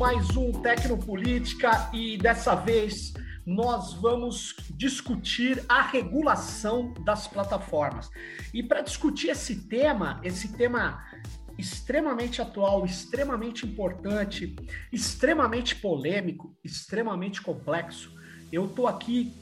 [0.00, 3.12] mais um Tecnopolítica e dessa vez
[3.44, 8.08] nós vamos discutir a regulação das plataformas.
[8.54, 11.04] E para discutir esse tema, esse tema
[11.58, 14.56] extremamente atual, extremamente importante,
[14.90, 18.10] extremamente polêmico, extremamente complexo,
[18.50, 19.34] eu estou aqui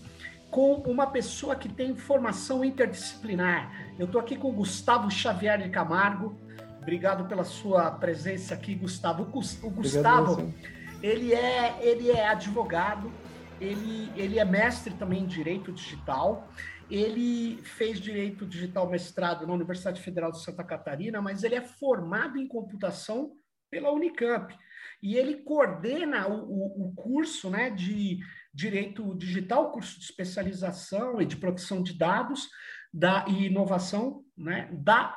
[0.51, 3.95] com uma pessoa que tem formação interdisciplinar.
[3.97, 6.48] Eu estou aqui com Gustavo Xavier de Camargo.
[6.89, 9.25] Obrigado pela sua presença aqui, Gustavo.
[9.63, 10.55] O Gustavo,
[11.03, 13.13] ele é, ele é advogado,
[13.61, 16.49] ele, ele é mestre também em Direito Digital.
[16.91, 22.39] Ele fez Direito Digital mestrado na Universidade Federal de Santa Catarina, mas ele é formado
[22.39, 23.33] em computação
[23.71, 24.57] pela Unicamp.
[25.03, 28.19] E ele coordena o, o, o curso né, de
[28.55, 32.49] Direito Digital, curso de especialização e de proteção de dados
[32.91, 35.15] da, e inovação né, da,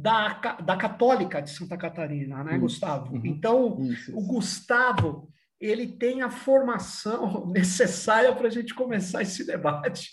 [0.00, 2.60] da, da Católica de Santa Catarina, né, isso.
[2.60, 3.14] Gustavo?
[3.14, 3.22] Uhum.
[3.24, 4.18] Então, isso, isso.
[4.18, 5.28] o Gustavo
[5.60, 10.10] ele tem a formação necessária para a gente começar esse debate,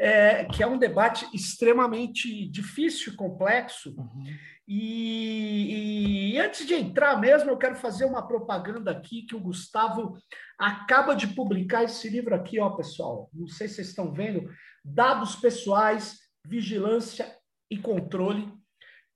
[0.00, 3.94] é, que é um debate extremamente difícil e complexo.
[3.96, 4.24] Uhum.
[4.66, 10.16] E, e, antes de entrar mesmo, eu quero fazer uma propaganda aqui que o Gustavo
[10.58, 13.28] acaba de publicar esse livro aqui, ó, pessoal.
[13.32, 14.48] Não sei se vocês estão vendo.
[14.82, 17.30] Dados pessoais, vigilância
[17.70, 18.50] e controle.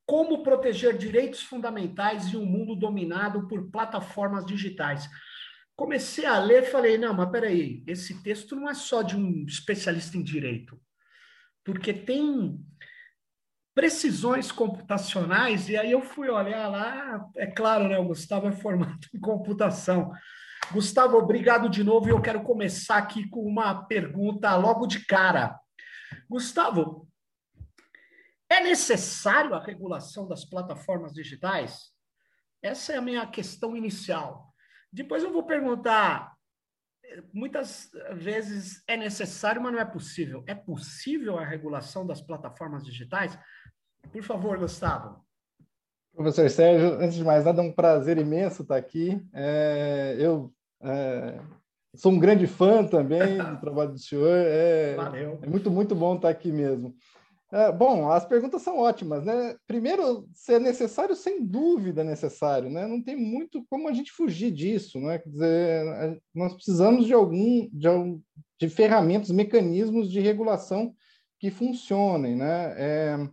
[0.08, 5.06] Como proteger direitos fundamentais em um mundo dominado por plataformas digitais.
[5.76, 10.16] Comecei a ler falei, não, mas peraí, esse texto não é só de um especialista
[10.16, 10.80] em direito,
[11.62, 12.58] porque tem
[13.74, 19.06] precisões computacionais, e aí eu fui olhar lá, é claro, né, o Gustavo é formado
[19.14, 20.10] em computação.
[20.72, 25.56] Gustavo, obrigado de novo, e eu quero começar aqui com uma pergunta logo de cara.
[26.28, 27.07] Gustavo,
[28.50, 31.92] é necessário a regulação das plataformas digitais?
[32.62, 34.52] Essa é a minha questão inicial.
[34.92, 36.32] Depois eu vou perguntar,
[37.32, 40.42] muitas vezes é necessário, mas não é possível.
[40.46, 43.38] É possível a regulação das plataformas digitais?
[44.10, 45.24] Por favor, Gustavo.
[46.14, 49.24] Professor Sérgio, antes de mais nada, é um prazer imenso estar aqui.
[49.32, 50.52] É, eu
[50.82, 51.40] é,
[51.94, 54.28] sou um grande fã também do trabalho do senhor.
[54.28, 55.38] É, Valeu.
[55.42, 56.94] É muito, muito bom estar aqui mesmo.
[57.50, 59.56] É, bom, as perguntas são ótimas, né?
[59.66, 62.86] Primeiro, se é necessário, sem dúvida é necessário, né?
[62.86, 65.18] Não tem muito como a gente fugir disso, né?
[65.18, 67.88] Quer dizer, nós precisamos de algum, de,
[68.60, 70.94] de ferramentas, mecanismos de regulação
[71.40, 72.74] que funcionem, né?
[72.76, 73.28] É,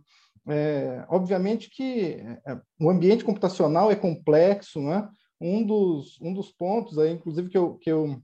[0.48, 5.08] é, obviamente que é, o ambiente computacional é complexo, né?
[5.38, 8.22] Um dos, um dos pontos aí, inclusive, que eu, que eu,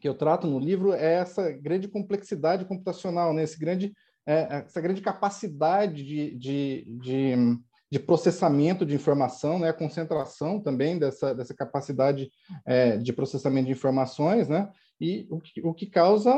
[0.00, 3.42] que eu trato no livro é essa grande complexidade computacional, né?
[3.42, 3.92] Esse grande,
[4.26, 7.34] é, essa grande capacidade de, de, de,
[7.90, 9.68] de, processamento de informação, né?
[9.68, 12.30] A concentração também dessa, dessa capacidade
[12.64, 14.70] é, de processamento de informações, né?
[15.00, 16.32] E o que, o que causa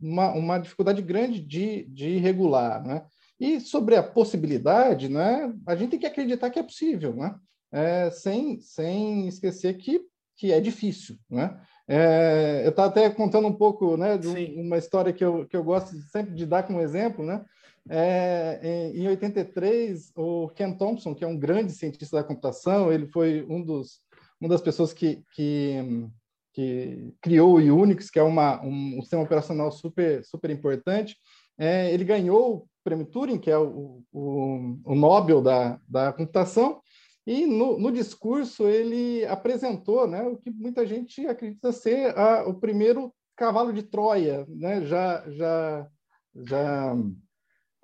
[0.00, 3.04] uma, uma dificuldade grande de, de regular, né?
[3.38, 7.34] E sobre a possibilidade, né, a gente tem que acreditar que é possível, né?
[7.72, 10.00] É, sem, sem esquecer que,
[10.36, 11.60] que é difícil, né?
[11.86, 15.62] É, eu estava até contando um pouco né, de uma história que eu, que eu
[15.62, 17.44] gosto sempre de dar como exemplo, né?
[17.88, 23.06] É, em, em 83, o Ken Thompson, que é um grande cientista da computação, ele
[23.06, 24.00] foi um dos,
[24.40, 26.08] uma das pessoas que, que,
[26.54, 31.16] que criou o Unix, que é uma, um, um sistema operacional super, super importante.
[31.58, 36.80] É, ele ganhou prêmio Turing, que é o, o, o Nobel da, da computação,
[37.26, 42.54] e no, no, discurso ele apresentou né, o que muita gente acredita ser a, o
[42.54, 45.88] primeiro cavalo de Troia, né, já, já,
[46.34, 46.96] já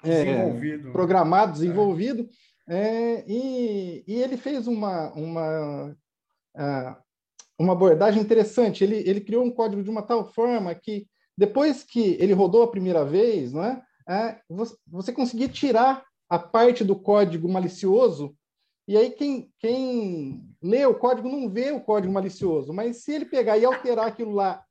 [0.03, 0.89] desenvolvido.
[0.89, 2.29] É, programado, desenvolvido,
[2.69, 3.25] é.
[3.27, 5.97] e, e, ele fez uma, uma,
[7.59, 8.85] uma abordagem interessante.
[8.85, 11.07] Ele, ele criou um código de uma tal forma que,
[11.37, 13.83] depois que ele rodou a primeira vez, não é?
[14.11, 14.41] é,
[14.87, 18.35] você conseguir tirar a parte do código malicioso,
[18.91, 23.25] e aí quem, quem lê o código não vê o código malicioso, mas se ele
[23.25, 24.65] pegar e alterar aquilo lá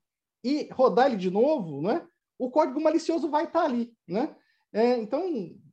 [0.44, 2.06] e rodar ele de novo, né,
[2.38, 3.94] o código malicioso vai estar ali.
[4.06, 4.36] Né?
[4.74, 5.22] É, então,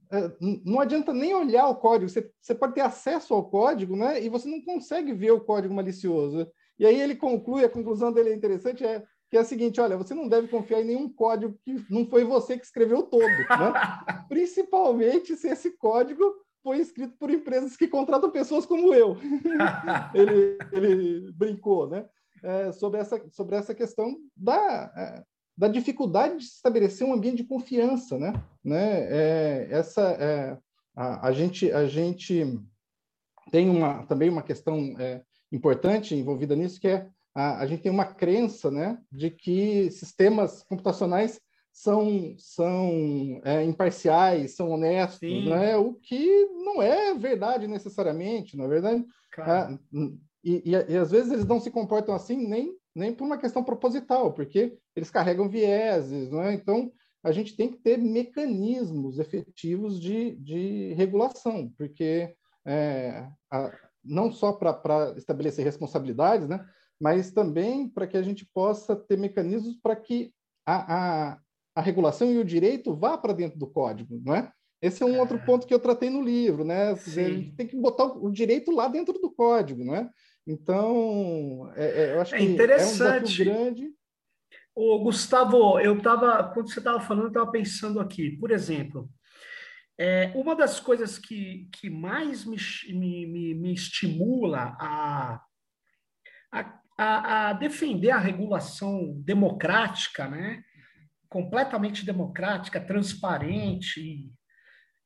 [0.09, 0.31] é,
[0.63, 4.29] não adianta nem olhar o código, você, você pode ter acesso ao código né, e
[4.29, 6.49] você não consegue ver o código malicioso.
[6.79, 9.97] E aí ele conclui, a conclusão dele é interessante, é que é a seguinte: olha,
[9.97, 13.73] você não deve confiar em nenhum código que não foi você que escreveu todo, né?
[14.29, 16.33] principalmente se esse código
[16.67, 19.15] foi escrito por empresas que contratam pessoas como eu.
[20.13, 22.05] ele, ele brincou, né?
[22.43, 25.23] É, sobre, essa, sobre essa questão da, é,
[25.57, 28.33] da dificuldade de estabelecer um ambiente de confiança, né?
[28.61, 29.07] né?
[29.09, 30.57] É, essa, é,
[30.93, 32.43] a, a, gente, a gente
[33.49, 37.91] tem uma, também uma questão é, importante envolvida nisso, que é a, a gente tem
[37.93, 41.39] uma crença né, de que sistemas computacionais
[41.77, 45.77] são, são é, imparciais, são honestos, né?
[45.77, 49.05] o que não é verdade necessariamente, na é verdade.
[49.37, 49.77] Ah,
[50.43, 53.63] e, e, e, às vezes eles não se comportam assim nem, nem por uma questão
[53.63, 56.55] proposital, porque eles carregam vieses, não é?
[56.55, 56.91] Então,
[57.23, 62.33] a gente tem que ter mecanismos efetivos de, de regulação, porque
[62.65, 63.71] é, a,
[64.03, 66.65] não só para estabelecer responsabilidades, né?
[66.99, 70.33] mas também para que a gente possa ter mecanismos para que
[70.65, 71.39] a, a,
[71.77, 74.51] a regulação e o direito vá para dentro do código, não é?
[74.81, 75.19] Esse é um é.
[75.19, 76.91] outro ponto que eu tratei no livro, né?
[76.95, 80.09] Dizer, a gente tem que botar o direito lá dentro do código, não é?
[80.47, 83.47] Então, é, é, eu acho é que interessante.
[83.47, 83.89] é um grande.
[84.75, 89.07] O Gustavo, eu estava, quando você estava falando, eu estava pensando aqui, por exemplo,
[89.99, 92.57] é, uma das coisas que, que mais me,
[92.91, 95.41] me, me estimula a,
[96.51, 100.63] a, a defender a regulação democrática, né?
[101.29, 104.31] Completamente democrática, transparente e,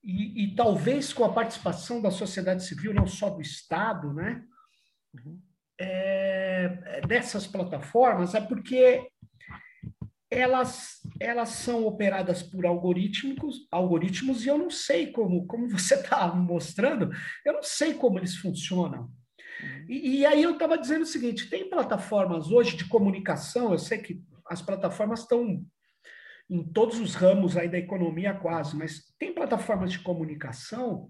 [0.03, 4.43] e, e, talvez com a participação da sociedade civil, não só do Estado, né?
[5.13, 5.39] Uhum.
[5.79, 9.07] É, dessas plataformas, é porque
[10.29, 16.27] elas, elas são operadas por algoritmos, algoritmos e eu não sei como, como você está
[16.33, 17.11] mostrando,
[17.43, 19.11] eu não sei como eles funcionam.
[19.89, 23.97] E, e aí eu estava dizendo o seguinte: tem plataformas hoje de comunicação, eu sei
[23.97, 25.65] que as plataformas estão
[26.51, 31.09] em todos os ramos aí da economia quase, mas tem plataformas de comunicação,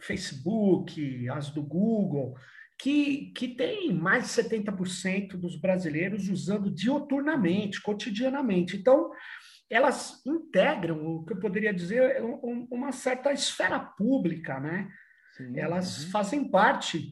[0.00, 2.34] Facebook, as do Google,
[2.78, 8.76] que, que tem mais de 70% dos brasileiros usando dioturnamente, cotidianamente.
[8.76, 9.10] Então,
[9.68, 12.22] elas integram o que eu poderia dizer
[12.70, 14.88] uma certa esfera pública, né?
[15.36, 16.10] Sim, elas uhum.
[16.10, 17.10] fazem parte,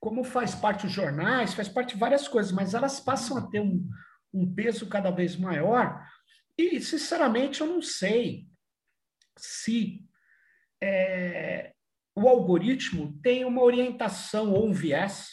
[0.00, 3.60] como faz parte os jornais, faz parte de várias coisas, mas elas passam a ter
[3.60, 3.86] um,
[4.32, 6.02] um peso cada vez maior.
[6.60, 8.46] E, sinceramente, eu não sei
[9.36, 10.04] se
[10.82, 11.72] é,
[12.14, 15.30] o algoritmo tem uma orientação ou um viés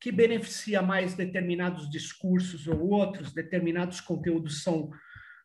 [0.00, 4.90] que beneficia mais determinados discursos ou outros, determinados conteúdos são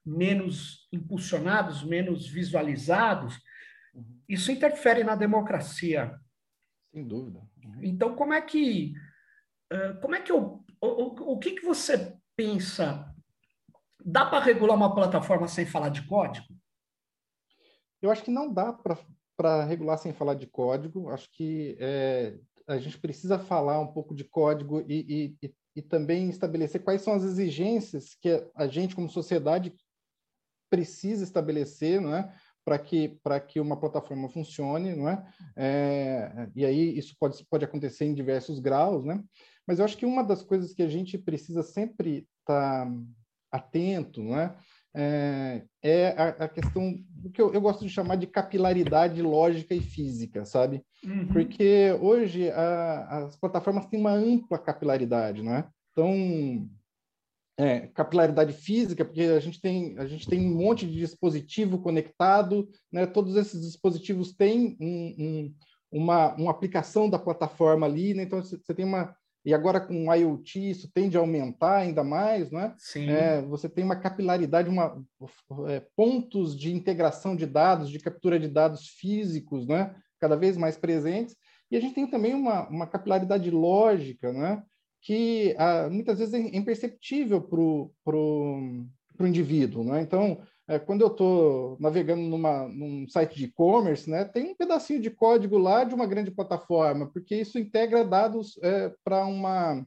[0.06, 3.36] menos impulsionados, menos visualizados.
[3.94, 4.22] Uhum.
[4.28, 6.20] Isso interfere na democracia.
[6.92, 7.40] Sem dúvida.
[7.64, 7.80] Uhum.
[7.84, 8.94] Então, como é que
[10.02, 13.14] como é que eu, o, o que, que você pensa?
[14.04, 16.48] Dá para regular uma plataforma sem falar de código?
[18.02, 18.72] Eu acho que não dá
[19.36, 21.10] para regular sem falar de código.
[21.10, 26.30] Acho que é, a gente precisa falar um pouco de código e, e, e, também
[26.30, 29.74] estabelecer quais são as exigências que a gente, como sociedade,
[30.70, 32.34] precisa estabelecer, não é?
[32.68, 35.26] para que para que uma plataforma funcione, não é?
[35.56, 36.50] é?
[36.54, 39.24] E aí isso pode pode acontecer em diversos graus, né?
[39.66, 42.92] Mas eu acho que uma das coisas que a gente precisa sempre estar tá
[43.58, 44.56] atento, não é?
[45.00, 49.76] É, é a, a, questão do que eu, eu, gosto de chamar de capilaridade lógica
[49.76, 50.82] e física, sabe?
[51.04, 51.28] Uhum.
[51.28, 55.70] Porque hoje a, as plataformas têm uma ampla capilaridade, não é?
[55.92, 56.68] Então,
[57.60, 62.70] é, capilaridade física, porque a gente tem a gente tem um monte de dispositivo conectado,
[62.92, 63.06] né?
[63.06, 65.56] Todos esses dispositivos têm um, um,
[65.92, 68.24] uma, uma aplicação da plataforma ali, né?
[68.24, 69.16] Então você tem uma
[69.48, 72.76] e agora com o IoT isso tende a aumentar ainda mais, não é?
[72.78, 73.10] Sim.
[73.10, 75.02] É, você tem uma capilaridade, uma
[75.70, 79.96] é, pontos de integração de dados, de captura de dados físicos, né?
[80.20, 81.34] Cada vez mais presentes.
[81.72, 84.62] E a gente tem também uma, uma capilaridade lógica, né?
[85.02, 88.86] que ah, muitas vezes é imperceptível para o
[89.22, 89.84] indivíduo.
[89.84, 90.02] Né?
[90.02, 95.02] Então, é, quando eu estou navegando numa, num site de e-commerce, né, tem um pedacinho
[95.02, 99.86] de código lá de uma grande plataforma, porque isso integra dados é, para uma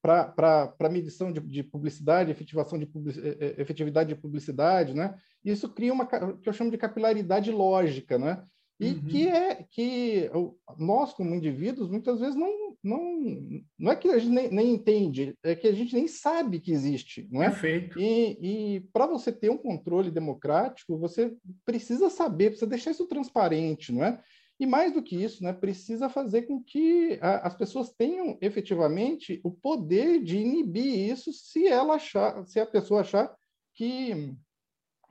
[0.00, 2.88] para medição de, de, publicidade, efetivação de
[3.20, 5.14] é, é, efetividade de publicidade, né?
[5.44, 8.42] Isso cria uma que eu chamo de capilaridade lógica, né?
[8.80, 9.06] E uhum.
[9.06, 10.30] que é que
[10.78, 15.34] nós, como indivíduos, muitas vezes não, não, não é que a gente nem, nem entende,
[15.42, 17.50] é que a gente nem sabe que existe, não é?
[17.50, 17.98] Perfeito.
[17.98, 23.92] E, e para você ter um controle democrático, você precisa saber, precisa deixar isso transparente,
[23.92, 24.20] não é?
[24.60, 29.40] E mais do que isso, né, precisa fazer com que a, as pessoas tenham efetivamente
[29.44, 33.32] o poder de inibir isso se ela achar, se a pessoa achar
[33.74, 34.36] que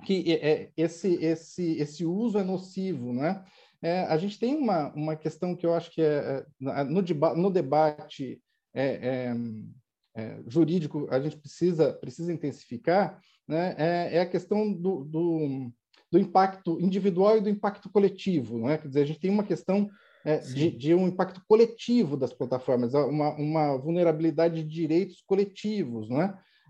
[0.05, 3.43] que é, é, esse, esse, esse uso é nocivo, né?
[3.81, 7.35] É, a gente tem uma, uma questão que eu acho que é, é no, deba
[7.35, 8.41] no debate
[8.73, 9.33] é,
[10.15, 13.75] é, jurídico a gente precisa, precisa intensificar, né?
[13.77, 15.71] é, a questão do, do,
[16.11, 18.57] do, impacto individual e do impacto coletivo.
[18.57, 18.79] Né?
[18.79, 19.89] Quer dizer, a gente tem uma questão
[20.53, 26.21] de, de, um impacto coletivo das plataformas, uma, uma vulnerabilidade de direitos coletivos, não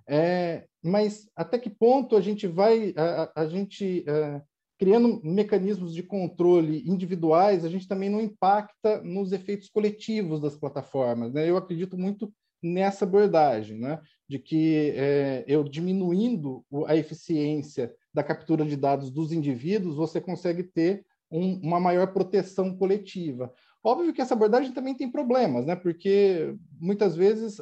[0.08, 0.18] é?
[0.18, 4.42] é mas até que ponto a gente vai, a, a gente é,
[4.78, 11.34] criando mecanismos de controle individuais, a gente também não impacta nos efeitos coletivos das plataformas.
[11.34, 11.50] Né?
[11.50, 14.00] Eu acredito muito nessa abordagem, né?
[14.30, 20.64] de que é, eu diminuindo a eficiência da captura de dados dos indivíduos, você consegue
[20.64, 23.52] ter um, uma maior proteção coletiva.
[23.84, 25.76] Óbvio que essa abordagem também tem problemas, né?
[25.76, 27.60] porque muitas vezes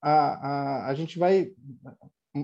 [0.00, 1.52] a, a, a, gente vai.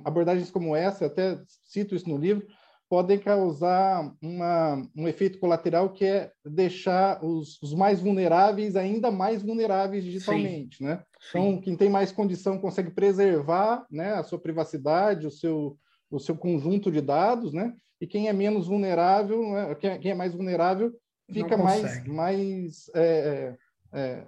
[0.05, 2.47] Abordagens como essa, até cito isso no livro,
[2.89, 9.43] podem causar uma, um efeito colateral que é deixar os, os, mais vulneráveis ainda mais
[9.43, 10.85] vulneráveis digitalmente, Sim.
[10.85, 11.03] né?
[11.29, 11.61] Então, Sim.
[11.61, 15.79] quem tem mais condição consegue preservar né, a sua privacidade, o seu,
[16.11, 17.75] o seu conjunto de dados, né?
[18.01, 19.75] E quem é menos vulnerável, né?
[19.77, 20.93] quem, é, quem, é mais vulnerável,
[21.33, 23.57] fica mais, mais é,
[23.93, 24.27] é, é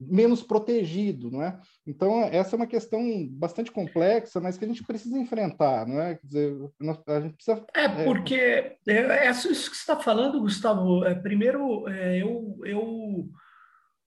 [0.00, 1.60] menos protegido, não é?
[1.86, 6.14] Então essa é uma questão bastante complexa, mas que a gente precisa enfrentar, não é?
[6.14, 6.70] Quer dizer,
[7.06, 7.64] a gente precisa.
[7.74, 11.04] É, é porque é, é isso que você está falando, Gustavo.
[11.04, 13.28] É, primeiro, é, eu, eu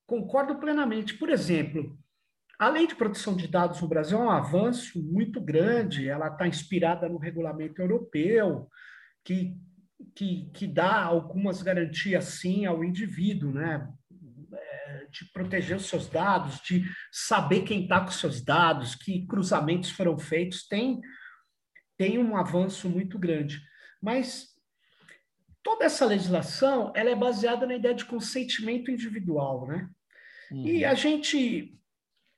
[0.07, 1.13] concordo plenamente.
[1.13, 1.95] Por exemplo,
[2.57, 6.09] a lei de proteção de dados no Brasil é um avanço muito grande.
[6.09, 8.67] Ela está inspirada no regulamento europeu,
[9.23, 9.55] que
[10.15, 13.87] que, que dá algumas garantias sim ao indivíduo, né?
[15.11, 19.89] De proteger os seus dados, de saber quem está com os seus dados, que cruzamentos
[19.89, 21.01] foram feitos, tem,
[21.97, 23.61] tem um avanço muito grande.
[24.01, 24.53] Mas
[25.63, 29.89] toda essa legislação ela é baseada na ideia de consentimento individual, né?
[30.51, 30.67] Uhum.
[30.67, 31.79] E a gente,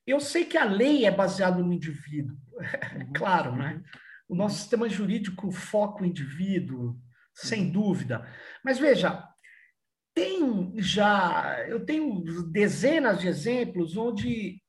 [0.05, 2.37] eu sei que a lei é baseada no indivíduo,
[2.95, 3.13] uhum.
[3.13, 3.83] claro, né?
[4.27, 6.99] O nosso sistema jurídico foca o indivíduo,
[7.33, 7.71] sem uhum.
[7.71, 8.27] dúvida.
[8.63, 9.27] Mas veja,
[10.15, 14.61] tem já, eu tenho dezenas de exemplos onde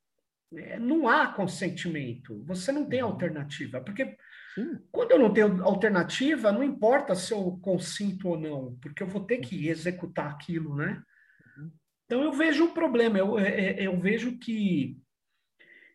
[0.53, 3.11] é, não há consentimento, você não tem uhum.
[3.11, 4.17] alternativa, porque
[4.55, 4.79] Sim.
[4.91, 9.25] quando eu não tenho alternativa, não importa se eu consinto ou não, porque eu vou
[9.25, 11.01] ter que executar aquilo, né?
[11.57, 11.71] Uhum.
[12.05, 14.99] Então eu vejo um problema, eu, é, é, eu vejo que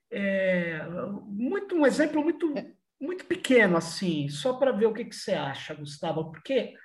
[0.10, 0.81] é,
[1.25, 2.53] muito um exemplo muito
[3.00, 6.75] muito pequeno assim, só para ver o que, que você acha, Gustavo, porque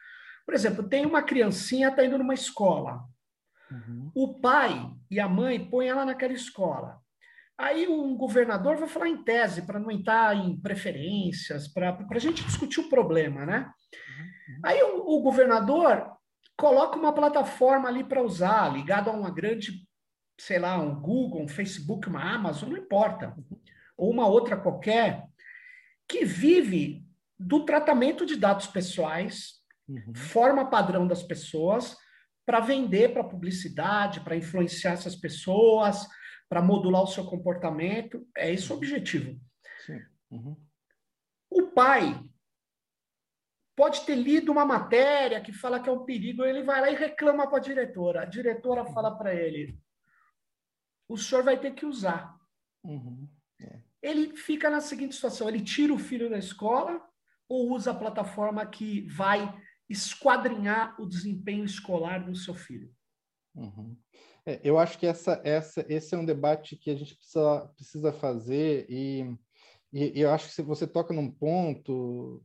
[0.46, 3.04] por exemplo, tem uma criancinha está indo numa escola.
[3.68, 4.12] Uhum.
[4.14, 7.00] O pai e a mãe põem ela naquela escola.
[7.58, 12.44] Aí um governador vai falar em tese, para não entrar em preferências, para a gente
[12.44, 13.72] discutir o problema, né?
[14.48, 14.60] Uhum.
[14.62, 16.12] Aí o, o, governador
[16.56, 19.86] coloca uma plataforma ali para usar, ligado a uma grande,
[20.38, 23.34] sei lá, um Google, um Facebook, uma Amazon, não importa,
[23.96, 25.24] ou uma outra qualquer,
[26.06, 27.04] que vive
[27.38, 29.56] do tratamento de dados pessoais,
[29.88, 30.14] uhum.
[30.14, 31.97] forma padrão das pessoas
[32.47, 36.07] para vender para publicidade, para influenciar essas pessoas,
[36.49, 38.26] para modular o seu comportamento.
[38.37, 38.76] É esse o uhum.
[38.76, 39.40] objetivo.
[40.31, 40.57] Uhum.
[41.50, 42.23] O pai
[43.76, 46.95] pode ter lido uma matéria que fala que é um perigo, ele vai lá e
[46.95, 48.23] reclama para a diretora.
[48.23, 48.93] A diretora uhum.
[48.93, 49.78] fala para ele:
[51.09, 52.35] o senhor vai ter que usar.
[52.85, 53.28] Uhum.
[53.61, 53.81] É.
[54.00, 57.05] Ele fica na seguinte situação: ele tira o filho da escola
[57.49, 59.52] ou usa a plataforma que vai
[59.88, 62.93] esquadrinhar o desempenho escolar do seu filho.
[63.55, 63.97] Uhum.
[64.45, 68.12] É, eu acho que essa, essa, esse é um debate que a gente precisa, precisa
[68.12, 69.25] fazer e,
[69.93, 72.43] e, eu acho que você toca num ponto,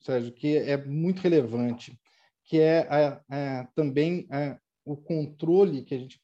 [0.00, 1.98] Sérgio, que é muito relevante,
[2.44, 6.20] que é, é, é também é, o controle que a gente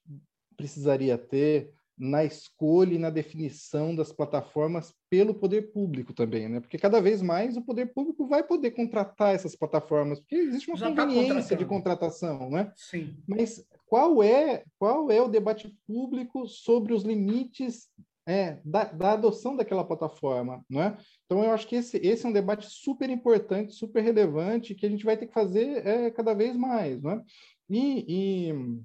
[0.56, 6.60] precisaria ter na escolha e na definição das plataformas pelo poder público também, né?
[6.60, 10.76] Porque cada vez mais o poder público vai poder contratar essas plataformas, porque existe uma
[10.76, 12.72] Já tá conveniência tá de contratação, né?
[12.74, 13.16] Sim.
[13.26, 17.88] Mas qual é qual é o debate público sobre os limites
[18.26, 20.96] é, da, da, adoção daquela plataforma, não é?
[21.26, 24.88] Então eu acho que esse, esse é um debate super importante, super relevante que a
[24.88, 27.22] gente vai ter que fazer é, cada vez mais, não é?
[27.68, 28.82] E, e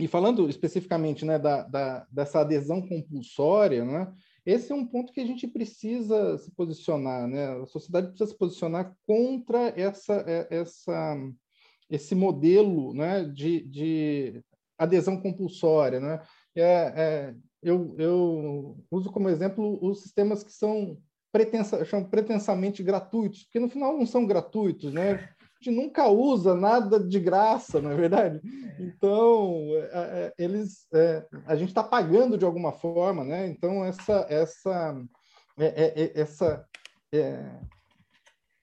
[0.00, 4.12] e falando especificamente né, da, da, dessa adesão compulsória, né,
[4.44, 7.62] esse é um ponto que a gente precisa se posicionar, né?
[7.62, 11.16] A sociedade precisa se posicionar contra essa, é, essa,
[11.90, 14.42] esse modelo né, de, de
[14.78, 16.00] adesão compulsória.
[16.00, 16.22] Né?
[16.56, 20.98] É, é, eu, eu uso como exemplo os sistemas que são
[21.30, 25.28] pretensa, pretensamente gratuitos, porque no final não são gratuitos, né?
[25.60, 28.40] Gente nunca usa nada de graça, não é verdade?
[28.78, 28.82] É.
[28.82, 30.86] Então, é, é, eles,
[31.46, 33.46] a gente está pagando de alguma forma, né?
[33.46, 35.04] Então, essa, essa,
[35.58, 36.66] é, essa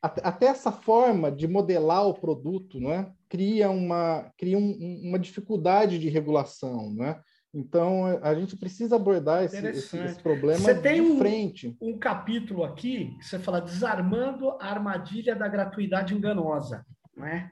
[0.01, 3.11] até essa forma de modelar o produto, não é?
[3.29, 7.21] Cria uma cria um, uma dificuldade de regulação, não é?
[7.53, 11.77] Então a gente precisa abordar esse, esse, esse problema você tem de um, frente.
[11.81, 16.85] Um capítulo aqui que você fala desarmando a armadilha da gratuidade enganosa,
[17.15, 17.49] não é?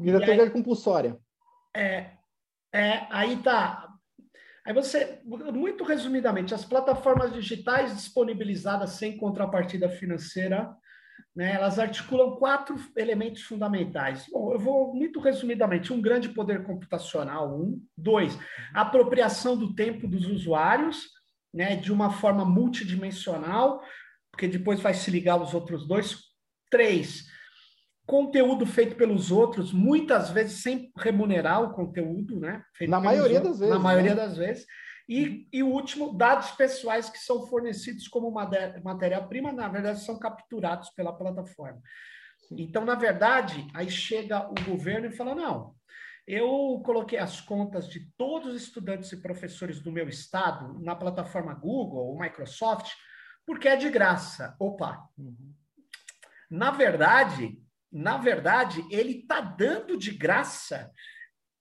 [0.00, 1.16] Gratuidade compulsória.
[1.76, 2.12] É,
[2.72, 3.86] é, aí tá.
[4.64, 10.74] Aí você, muito resumidamente, as plataformas digitais disponibilizadas sem contrapartida financeira
[11.34, 14.26] né, elas articulam quatro elementos fundamentais.
[14.30, 18.38] Bom, eu vou muito resumidamente: um grande poder computacional, um, dois,
[18.74, 21.08] apropriação do tempo dos usuários,
[21.52, 23.82] né, de uma forma multidimensional,
[24.30, 26.26] porque depois vai se ligar os outros dois.
[26.70, 27.24] Três,
[28.08, 32.62] conteúdo feito pelos outros, muitas vezes sem remunerar o conteúdo, né?
[32.88, 33.74] na maioria outros, das vezes.
[33.74, 34.16] Na maioria né?
[34.16, 34.66] das vezes.
[35.08, 40.90] E, e o último, dados pessoais que são fornecidos como matéria-prima, na verdade, são capturados
[40.90, 41.80] pela plataforma.
[42.50, 45.74] Então, na verdade, aí chega o governo e fala: não,
[46.26, 51.54] eu coloquei as contas de todos os estudantes e professores do meu estado na plataforma
[51.54, 52.92] Google ou Microsoft,
[53.46, 54.54] porque é de graça.
[54.58, 55.08] Opa!
[55.16, 55.54] Uhum.
[56.50, 57.58] Na verdade,
[57.90, 60.92] na verdade, ele está dando de graça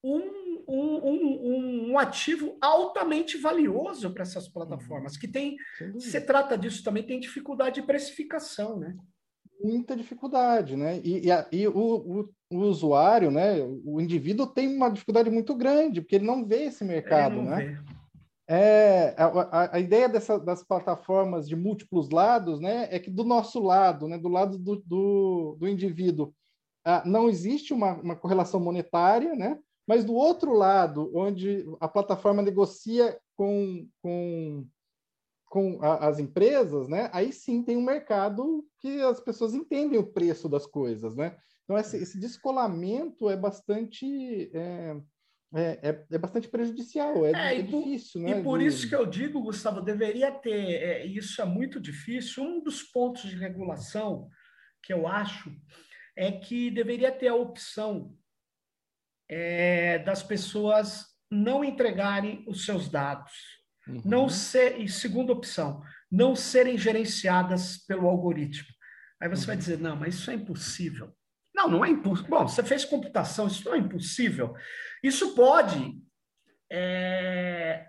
[0.04, 5.56] um um, um, um ativo altamente valioso para essas plataformas, que tem,
[5.98, 8.96] se trata disso também, tem dificuldade de precificação, né?
[9.64, 11.00] Muita dificuldade, né?
[11.04, 13.56] E, e, e o, o, o, usuário, né?
[13.84, 17.56] O indivíduo tem uma dificuldade muito grande, porque ele não vê esse mercado, né?
[17.56, 17.98] Vê.
[18.50, 23.60] É, a, a, ideia dessa, das plataformas de múltiplos lados, né, é que do nosso
[23.60, 26.34] lado, né, do lado do, do, do indivíduo,
[26.86, 32.42] ah, não existe uma, uma correlação monetária, né, mas do outro lado, onde a plataforma
[32.42, 34.68] negocia com, com,
[35.46, 37.10] com a, as empresas, né?
[37.14, 41.16] aí sim tem um mercado que as pessoas entendem o preço das coisas.
[41.16, 41.38] Né?
[41.64, 44.52] Então, esse, esse descolamento é bastante.
[44.54, 44.98] É,
[45.56, 48.42] é, é, é, bastante prejudicial, é, é, é difícil, né?
[48.42, 52.44] E por isso que eu digo, Gustavo, deveria ter, é, isso é muito difícil.
[52.44, 54.28] Um dos pontos de regulação
[54.84, 55.50] que eu acho
[56.18, 58.14] é que deveria ter a opção
[59.30, 63.34] é, das pessoas não entregarem os seus dados,
[63.88, 64.02] uhum.
[64.06, 68.68] não ser, e segunda opção, não serem gerenciadas pelo algoritmo.
[69.22, 69.48] Aí você uhum.
[69.48, 71.14] vai dizer, não, mas isso é impossível.
[71.54, 72.30] Não, não é impossível.
[72.30, 74.54] Bom, você fez computação, isso não é impossível.
[75.04, 76.00] Isso pode
[76.72, 77.88] é,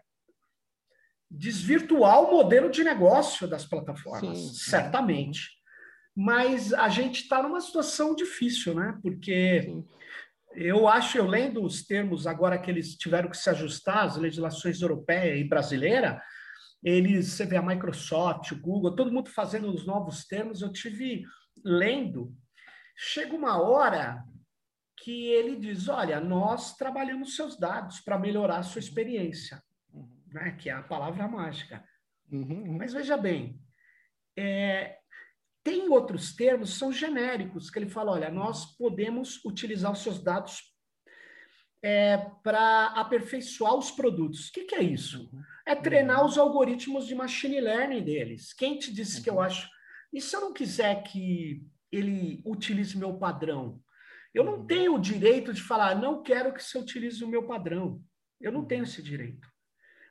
[1.30, 5.50] desvirtuar o modelo de negócio das plataformas, sim, certamente.
[6.16, 8.98] Mas a gente está numa situação difícil, né?
[9.02, 9.86] Porque sim
[10.52, 14.80] eu acho, eu lendo os termos agora que eles tiveram que se ajustar às legislações
[14.80, 16.22] europeia e brasileira,
[16.82, 21.24] eles, você vê a Microsoft, o Google, todo mundo fazendo os novos termos, eu tive
[21.64, 22.34] lendo,
[22.96, 24.22] chega uma hora
[24.96, 30.08] que ele diz, olha, nós trabalhamos seus dados para melhorar a sua experiência, uhum.
[30.28, 30.52] né?
[30.52, 31.84] que é a palavra mágica.
[32.30, 32.76] Uhum.
[32.76, 33.60] Mas veja bem,
[34.36, 34.97] é,
[35.68, 40.62] tem outros termos, são genéricos, que ele fala: olha, nós podemos utilizar os seus dados
[41.82, 44.48] é, para aperfeiçoar os produtos.
[44.48, 45.28] O que, que é isso?
[45.30, 45.42] Uhum.
[45.66, 46.26] É treinar uhum.
[46.26, 48.54] os algoritmos de machine learning deles.
[48.54, 49.22] Quem te disse uhum.
[49.22, 49.42] que eu uhum.
[49.42, 49.68] acho.
[50.10, 53.78] E se eu não quiser que ele utilize meu padrão?
[54.32, 54.66] Eu não uhum.
[54.66, 58.02] tenho o direito de falar, não quero que você utilize o meu padrão.
[58.40, 59.46] Eu não tenho esse direito.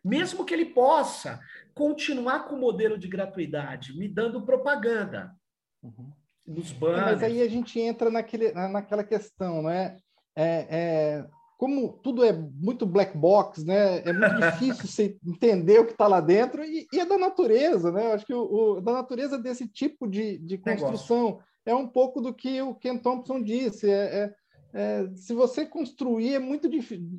[0.06, 1.40] Mesmo que ele possa
[1.74, 5.36] continuar com o modelo de gratuidade, me dando propaganda.
[5.84, 6.12] Uhum.
[6.46, 7.02] Nos banners.
[7.02, 9.98] Mas aí a gente entra naquele, naquela questão, não é?
[10.38, 14.00] é, como tudo é muito black box, né?
[14.08, 17.92] É muito difícil você entender o que está lá dentro e, e, é da natureza,
[17.92, 18.06] né?
[18.06, 21.44] Eu acho que o, o, da natureza desse tipo de, de construção Negócio.
[21.66, 23.90] é um pouco do que o Ken Thompson disse.
[23.90, 24.34] É, é,
[24.74, 26.70] é se você construir é muito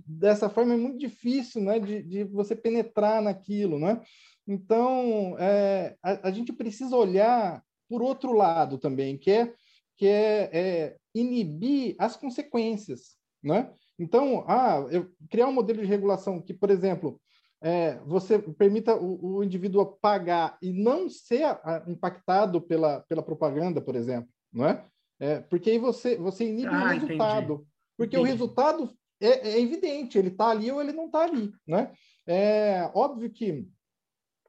[0.06, 1.80] dessa forma é muito difícil, né?
[1.80, 4.00] De, de você penetrar naquilo, né?
[4.46, 9.54] Então é, a, a gente precisa olhar por outro lado também, que é,
[9.96, 13.72] que é, é inibir as consequências, né?
[13.98, 17.20] Então, ah, eu criar um modelo de regulação que, por exemplo,
[17.60, 23.80] é, você permita o, o, indivíduo pagar e não ser a, impactado pela, pela propaganda,
[23.80, 24.84] por exemplo, não é?
[25.18, 27.52] é porque aí você, você inibe ah, o resultado.
[27.54, 27.68] Entendi.
[27.96, 28.28] Porque entendi.
[28.28, 31.92] o resultado é, é evidente, ele está ali ou ele não está ali, né?
[32.24, 33.66] É óbvio que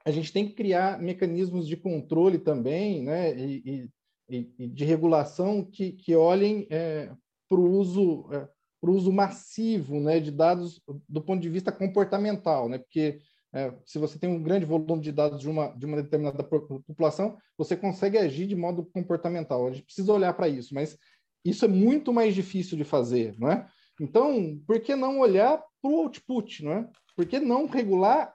[0.04, 3.90] a gente tem que criar mecanismos de controle também, né, e,
[4.28, 7.10] e, e de regulação que, que olhem é,
[7.48, 8.48] para o uso, é,
[8.82, 13.20] uso massivo né, de dados do ponto de vista comportamental, né, porque
[13.52, 17.36] É, se você tem um grande volume de dados de uma, de uma determinada população,
[17.58, 19.66] você consegue agir de modo comportamental.
[19.66, 20.96] A gente precisa olhar para isso, mas
[21.44, 23.66] isso é muito mais difícil de fazer, não é?
[24.00, 26.88] Então, por que não olhar para o output, não é?
[27.16, 28.32] Por que não regular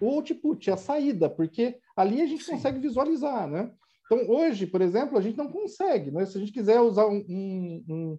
[0.00, 1.28] o output, a saída?
[1.28, 2.52] Porque ali a gente Sim.
[2.52, 3.70] consegue visualizar, né?
[4.06, 6.24] Então, hoje, por exemplo, a gente não consegue, né?
[6.24, 8.18] Se a gente quiser usar um, um,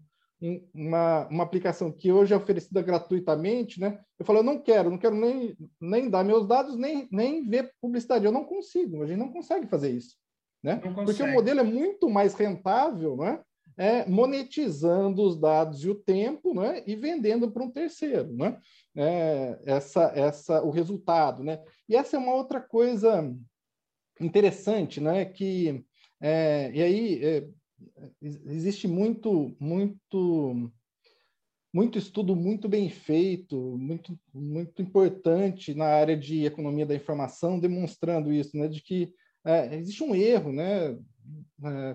[0.73, 3.99] uma, uma aplicação que hoje é oferecida gratuitamente, né?
[4.17, 7.73] Eu falo, eu não quero, não quero nem, nem dar meus dados, nem, nem ver
[7.81, 8.25] publicidade.
[8.25, 10.15] Eu não consigo, a gente não consegue fazer isso,
[10.63, 10.77] né?
[10.77, 13.41] Porque o modelo é muito mais rentável, né?
[13.81, 16.83] É, monetizando os dados e o tempo, né?
[16.85, 18.59] E vendendo para um terceiro, né?
[18.93, 21.63] É, essa, essa, o resultado, né?
[21.87, 23.33] E essa é uma outra coisa
[24.19, 25.23] interessante, né?
[25.23, 25.85] Que
[26.19, 27.47] é, e aí é,
[28.21, 30.71] existe muito, muito,
[31.73, 38.33] muito estudo muito bem feito, muito, muito importante na área de economia da informação, demonstrando
[38.33, 39.13] isso, né, de que
[39.45, 40.97] é, existe um erro, né,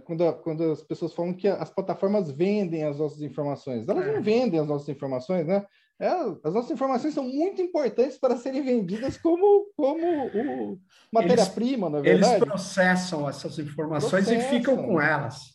[0.04, 3.88] quando, quando as pessoas falam que as plataformas vendem as nossas informações.
[3.88, 4.20] Elas não é.
[4.20, 5.64] vendem as nossas informações, né?
[6.00, 6.08] É,
[6.42, 10.80] as nossas informações são muito importantes para serem vendidas como, como
[11.12, 12.34] matéria-prima, na verdade.
[12.34, 14.56] Eles processam essas informações processam.
[14.56, 15.54] e ficam com elas.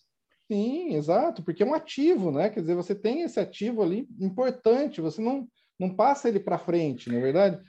[0.51, 2.49] Sim, exato, porque é um ativo, né?
[2.49, 5.47] Quer dizer, você tem esse ativo ali importante, você não,
[5.79, 7.59] não passa ele para frente, não é verdade?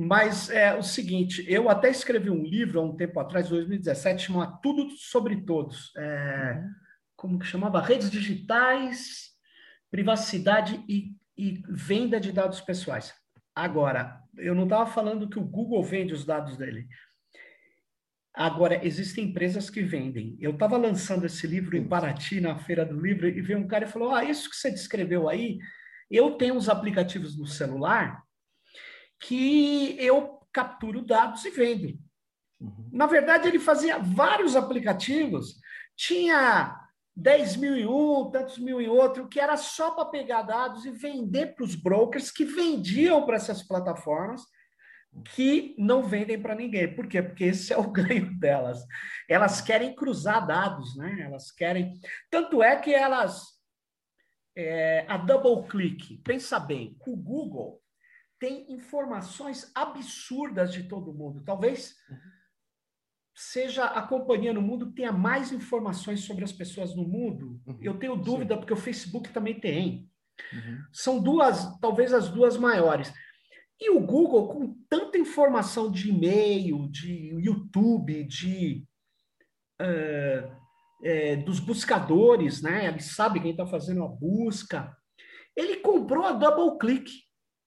[0.00, 4.60] Mas é o seguinte, eu até escrevi um livro há um tempo atrás, 2017, chamado
[4.62, 5.92] Tudo sobre Todos.
[5.96, 6.70] É, uhum.
[7.16, 7.82] Como que chamava?
[7.82, 9.30] Redes digitais,
[9.90, 13.12] privacidade e, e venda de dados pessoais.
[13.52, 16.86] Agora, eu não estava falando que o Google vende os dados dele.
[18.32, 20.36] Agora, existem empresas que vendem.
[20.40, 23.84] Eu estava lançando esse livro em Paraty, na Feira do Livro, e veio um cara
[23.84, 25.58] e falou: Ah, isso que você descreveu aí,
[26.08, 28.22] eu tenho uns aplicativos no celular
[29.20, 31.98] que eu capturo dados e vendo.
[32.60, 32.88] Uhum.
[32.92, 35.56] Na verdade, ele fazia vários aplicativos,
[35.96, 36.76] tinha
[37.14, 40.90] 10 mil em um, tantos mil em outro, que era só para pegar dados e
[40.90, 44.42] vender para os brokers que vendiam para essas plataformas
[45.34, 46.94] que não vendem para ninguém.
[46.94, 47.22] Por quê?
[47.22, 48.78] Porque esse é o ganho delas.
[49.28, 51.22] Elas querem cruzar dados, né?
[51.22, 51.98] Elas querem.
[52.30, 53.58] Tanto é que elas.
[54.56, 57.77] É, a double click, pensa bem, o Google
[58.38, 61.42] tem informações absurdas de todo mundo.
[61.44, 61.96] Talvez
[63.34, 67.60] seja a companhia no mundo que tenha mais informações sobre as pessoas no mundo.
[67.66, 67.78] Uhum.
[67.80, 68.60] Eu tenho dúvida, Sim.
[68.60, 70.10] porque o Facebook também tem.
[70.52, 70.82] Uhum.
[70.92, 73.12] São duas, talvez as duas maiores.
[73.80, 78.84] E o Google, com tanta informação de e-mail, de YouTube, de
[79.80, 80.58] uh,
[81.04, 82.88] é, dos buscadores, né?
[82.88, 84.96] Ele sabe quem está fazendo a busca.
[85.56, 87.10] Ele comprou a DoubleClick,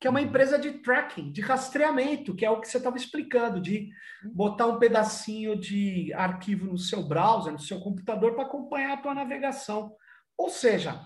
[0.02, 3.62] que é uma empresa de tracking, de rastreamento, que é o que você estava explicando,
[3.62, 3.88] de
[4.34, 9.14] botar um pedacinho de arquivo no seu browser, no seu computador, para acompanhar a tua
[9.14, 9.96] navegação.
[10.36, 11.00] Ou seja,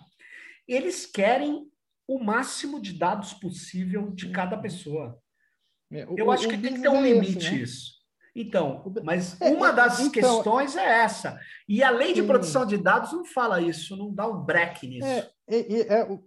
[0.65, 1.69] eles querem
[2.07, 5.19] o máximo de dados possível de cada pessoa.
[5.91, 7.57] É, o, Eu acho que tem que ter um é limite esse, né?
[7.57, 7.95] isso.
[8.33, 11.37] Então, mas é, uma das então, questões é essa.
[11.67, 15.05] E a lei de proteção de dados não fala isso, não dá um break nisso.
[15.05, 16.19] É, é,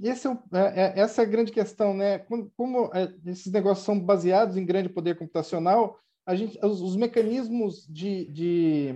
[0.00, 2.18] esse é, essa é a grande questão, né?
[2.18, 2.90] Como, como
[3.26, 8.94] esses negócios são baseados em grande poder computacional, a gente, os, os mecanismos de, de,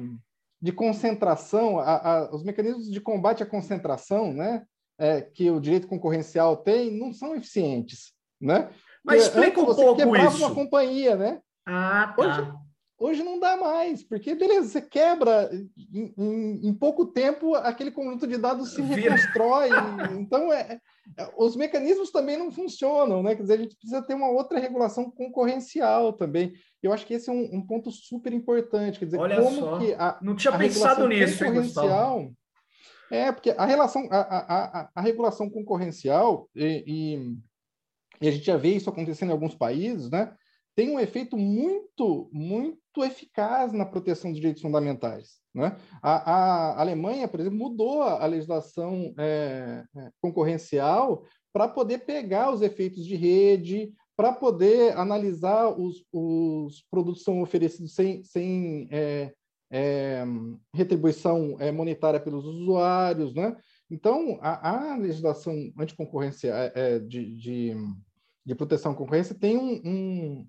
[0.60, 4.64] de concentração, a, a, os mecanismos de combate à concentração, né?
[4.98, 8.68] é, que o direito concorrencial tem não são eficientes, né?
[9.04, 10.44] Mas explica um você pouco quebrava isso.
[10.44, 11.40] uma companhia, né?
[11.64, 12.22] Ah, tá.
[12.22, 12.52] Hoje,
[12.98, 15.48] hoje não dá mais, porque, beleza, você quebra
[15.92, 19.68] em, em, em pouco tempo, aquele conjunto de dados se reconstrói.
[20.18, 20.80] então, é,
[21.16, 23.36] é, os mecanismos também não funcionam, né?
[23.36, 26.52] Quer dizer, a gente precisa ter uma outra regulação concorrencial também.
[26.82, 28.98] Eu acho que esse é um, um ponto super importante.
[28.98, 29.78] Quer dizer, Olha como só.
[29.78, 32.32] que a, não tinha pensado nisso, concorrencial,
[33.10, 37.36] é, porque a relação, a, a, a regulação concorrencial, e, e,
[38.20, 40.34] e, a gente já vê isso acontecendo em alguns países, né?
[40.78, 45.40] Tem um efeito muito, muito eficaz na proteção dos direitos fundamentais.
[45.52, 45.76] Né?
[46.00, 52.62] A, a Alemanha, por exemplo, mudou a legislação é, é concorrencial para poder pegar os
[52.62, 59.32] efeitos de rede, para poder analisar os, os produtos que são oferecidos sem, sem é,
[59.72, 60.24] é,
[60.72, 63.56] retribuição é, monetária pelos usuários, né?
[63.90, 67.76] Então, a, a legislação anticoncorrência é, é, de, de,
[68.46, 70.46] de, proteção à concorrência tem um, um,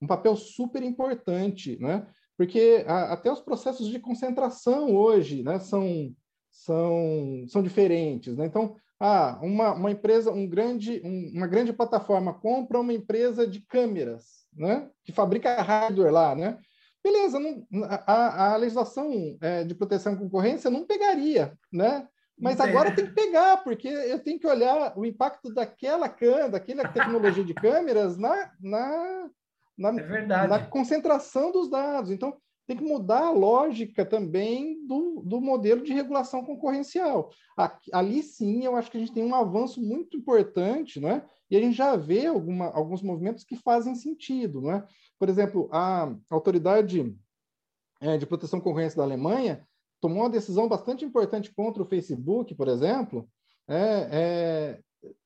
[0.00, 2.06] um, papel super importante, né?
[2.36, 6.14] Porque a, até os processos de concentração hoje né, são,
[6.50, 8.46] são, são diferentes, né?
[8.46, 13.60] Então, Ah, uma, uma empresa, um grande, um, uma grande plataforma compra uma empresa de
[13.60, 14.88] câmeras, né?
[15.04, 16.58] Que fabrica hardware lá, né?
[17.04, 22.08] Beleza, não, a, a legislação é, de proteção à concorrência não pegaria, né?
[22.38, 26.88] Mas agora tem que pegar, porque eu tenho que olhar o impacto daquela câmera, daquela
[26.88, 29.30] tecnologia de câmeras na, na,
[29.76, 32.10] na, é na concentração dos dados.
[32.10, 32.36] Então,
[32.66, 37.30] tem que mudar a lógica também do, do modelo de regulação concorrencial.
[37.56, 41.24] Aqui, ali sim, eu acho que a gente tem um avanço muito importante, né?
[41.48, 44.60] e a gente já vê alguma, alguns movimentos que fazem sentido.
[44.60, 44.84] Né?
[45.18, 47.16] Por exemplo, a Autoridade
[48.00, 49.64] é, de Proteção Concorrência da Alemanha
[50.00, 53.28] tomou uma decisão bastante importante contra o Facebook, por exemplo,
[53.68, 54.80] é, é,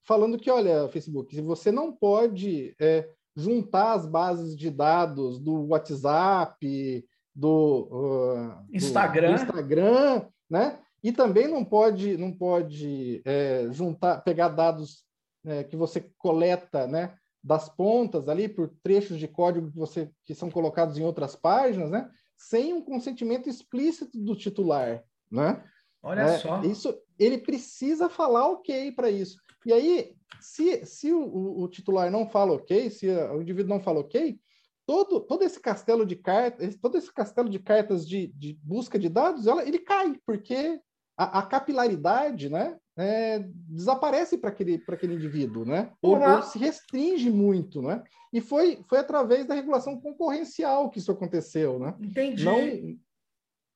[0.06, 3.08] falando que, olha, Facebook, se você não pode é,
[3.40, 9.34] juntar as bases de dados do WhatsApp, do, uh, Instagram.
[9.34, 10.78] Do, Instagram, né?
[11.02, 15.04] E também não pode, não pode é, juntar, pegar dados
[15.46, 17.14] é, que você coleta, né?
[17.42, 21.90] Das pontas ali por trechos de código que você que são colocados em outras páginas,
[21.90, 22.10] né?
[22.36, 25.64] Sem um consentimento explícito do titular, né?
[26.02, 26.60] Olha é, só.
[26.62, 29.38] Isso, ele precisa falar ok para isso.
[29.64, 34.00] E aí, se, se o, o, titular não fala ok, se o indivíduo não fala
[34.00, 34.38] ok,
[34.86, 39.08] todo, todo esse castelo de cartas, todo esse castelo de cartas de, de busca de
[39.08, 40.80] dados, ela, ele cai, porque
[41.16, 43.38] a, a capilaridade, né, é,
[43.68, 45.92] desaparece para aquele, aquele indivíduo, né?
[46.02, 46.36] Ou, uhum.
[46.36, 48.02] ou, se restringe muito, né?
[48.32, 51.94] E foi, foi através da regulação concorrencial que isso aconteceu, né?
[52.00, 52.44] Entendi.
[52.44, 52.98] Não...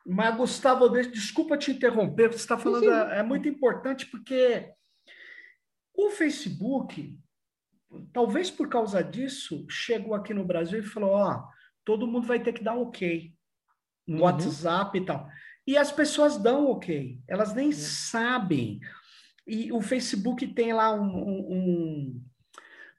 [0.07, 4.71] Mas, Gustavo, desculpa te interromper, você está falando, é, é muito importante porque
[5.97, 7.17] o Facebook,
[8.13, 11.45] talvez por causa disso, chegou aqui no Brasil e falou: ó, oh,
[11.85, 13.33] todo mundo vai ter que dar ok
[14.07, 14.23] no uhum.
[14.23, 15.29] WhatsApp e tal.
[15.67, 17.73] E as pessoas dão ok, elas nem uhum.
[17.73, 18.81] sabem.
[19.47, 22.23] E o Facebook tem lá um, um,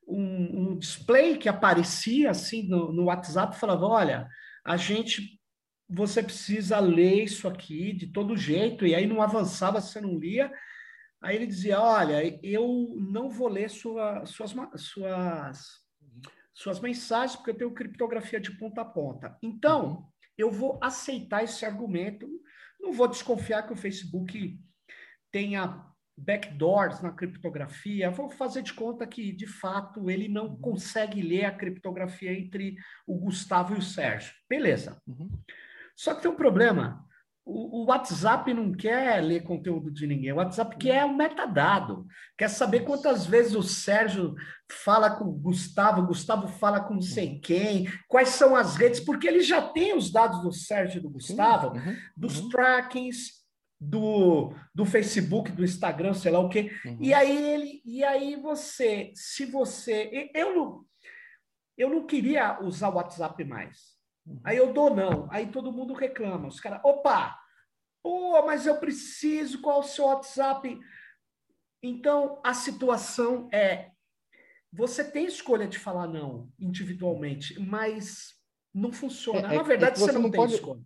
[0.08, 4.30] um, um display que aparecia assim no, no WhatsApp, falava: olha,
[4.64, 5.36] a gente
[5.88, 10.52] você precisa ler isso aqui de todo jeito, e aí não avançava, você não lia,
[11.26, 15.82] Aí ele dizia: Olha, eu não vou ler sua, suas, suas,
[16.54, 19.36] suas mensagens, porque eu tenho criptografia de ponta a ponta.
[19.42, 20.08] Então, uhum.
[20.38, 22.30] eu vou aceitar esse argumento.
[22.80, 24.60] Não vou desconfiar que o Facebook
[25.32, 25.84] tenha
[26.16, 28.12] backdoors na criptografia.
[28.12, 30.62] Vou fazer de conta que, de fato, ele não uhum.
[30.62, 32.76] consegue ler a criptografia entre
[33.08, 34.32] o Gustavo e o Sérgio.
[34.48, 35.02] Beleza.
[35.08, 35.28] Uhum.
[35.96, 37.04] Só que tem um problema
[37.46, 42.06] o, WhatsApp não quer ler conteúdo de ninguém, o WhatsApp quer um metadado,
[42.36, 44.34] quer saber quantas vezes o Sérgio
[44.84, 49.00] fala com o Gustavo, o Gustavo fala com não sei quem, quais são as redes,
[49.00, 52.50] porque ele já tem os dados do Sérgio e do Gustavo, uhum, dos uhum.
[52.50, 53.46] trackings,
[53.80, 56.72] do, do Facebook, do Instagram, sei lá o quê.
[56.84, 56.98] Uhum.
[57.00, 60.86] E aí ele, e aí você, se você, eu não,
[61.78, 63.95] eu não queria usar o WhatsApp mais.
[64.44, 65.28] Aí eu dou não.
[65.32, 66.48] Aí todo mundo reclama.
[66.48, 67.38] Os caras, opa,
[68.02, 70.80] pô, mas eu preciso, qual o seu WhatsApp?
[71.82, 73.92] Então, a situação é,
[74.72, 78.34] você tem escolha de falar não individualmente, mas
[78.74, 79.52] não funciona.
[79.52, 80.54] É, é Na verdade, é você, você, não, não tem pode...
[80.56, 80.82] escolha.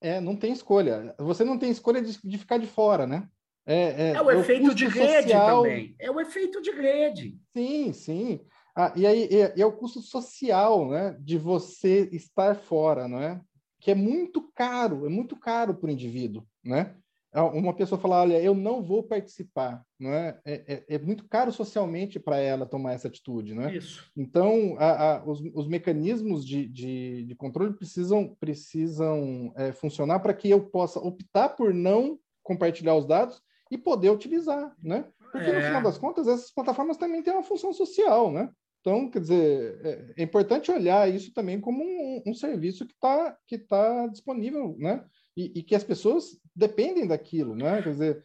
[0.00, 1.14] É, não tem escolha.
[1.18, 3.28] Você não tem escolha de, de ficar de fora, né?
[3.66, 5.62] É, é, é o é efeito o de rede social...
[5.62, 5.94] também.
[5.98, 7.38] É o efeito de rede.
[7.54, 8.40] Sim, sim.
[8.80, 13.40] Ah, e aí é, é, o custo social, né, de você estar fora, não é?
[13.80, 16.94] Que é muito caro, é muito caro para o indivíduo, né?
[17.32, 20.38] Ah, uma pessoa falar, olha, eu não vou participar, não é?
[20.44, 23.74] É, é, é muito caro socialmente para ela tomar essa atitude, não é?
[23.74, 24.08] Isso.
[24.16, 30.32] Então, a, a, os, os, mecanismos de, de, de, controle precisam, precisam é, funcionar para
[30.32, 35.04] que eu possa optar por não compartilhar os dados e poder utilizar, né?
[35.32, 35.66] Porque, no é.
[35.66, 38.48] final das contas, essas plataformas também têm uma função social, né?
[38.88, 43.36] Então, quer dizer, é, é importante olhar isso também como um, um serviço que está
[43.46, 45.04] que tá disponível, né?
[45.36, 47.82] E, e, que as pessoas dependem daquilo, né?
[47.82, 48.24] Quer dizer,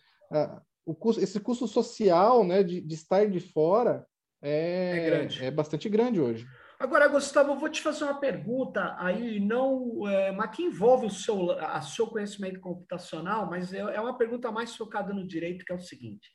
[0.86, 4.08] o custo, esse custo social, né, de, de estar de fora
[4.42, 6.48] é, é, é, bastante grande hoje.
[6.80, 11.12] Agora, Gustavo, eu vou te fazer uma pergunta aí, não, é, mas que envolve o
[11.12, 15.74] seu, a seu conhecimento computacional, mas é, é uma pergunta mais focada no direito, que
[15.74, 16.32] é o seguinte.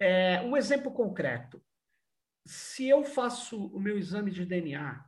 [0.00, 1.62] É, um exemplo concreto
[2.46, 5.04] se eu faço o meu exame de DNA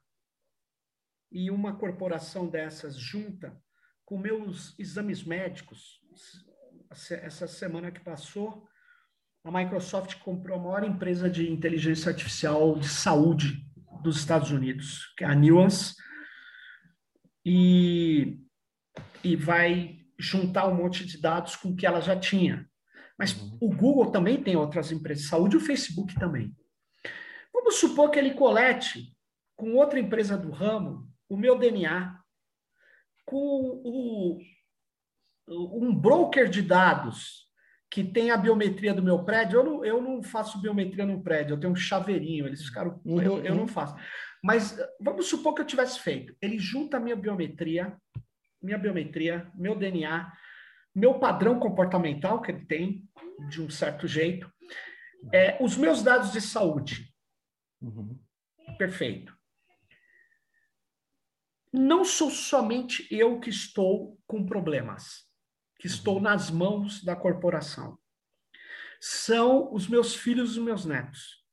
[1.33, 3.61] e uma corporação dessas junta
[4.05, 6.01] com meus exames médicos,
[6.91, 8.69] essa semana que passou,
[9.43, 13.67] a Microsoft comprou a maior empresa de inteligência artificial de saúde
[14.03, 15.95] dos Estados Unidos, que é a Nuance,
[17.45, 18.39] e,
[19.23, 22.69] e vai juntar um monte de dados com o que ela já tinha.
[23.19, 23.59] Mas uhum.
[23.61, 26.55] o Google também tem outras empresas de saúde, o Facebook também.
[27.65, 29.17] Vamos supor que ele colete
[29.57, 32.15] com outra empresa do ramo o meu DNA,
[33.25, 34.39] com o,
[35.49, 37.49] um broker de dados
[37.91, 41.55] que tem a biometria do meu prédio, eu não, eu não faço biometria no prédio,
[41.55, 43.01] eu tenho um chaveirinho, eles ficaram.
[43.03, 43.23] Uhum.
[43.23, 43.97] Eu, eu não faço.
[44.43, 46.37] Mas vamos supor que eu tivesse feito.
[46.43, 47.97] Ele junta a minha biometria,
[48.63, 50.31] minha biometria, meu DNA,
[50.95, 53.09] meu padrão comportamental que ele tem,
[53.49, 54.53] de um certo jeito,
[55.33, 57.14] é, os meus dados de saúde.
[57.85, 58.19] Uhum.
[58.79, 59.37] Perfeito.
[61.73, 65.25] Não sou somente eu que estou com problemas,
[65.79, 66.23] que estou uhum.
[66.23, 67.99] nas mãos da corporação.
[69.01, 71.45] São os meus filhos e os meus netos.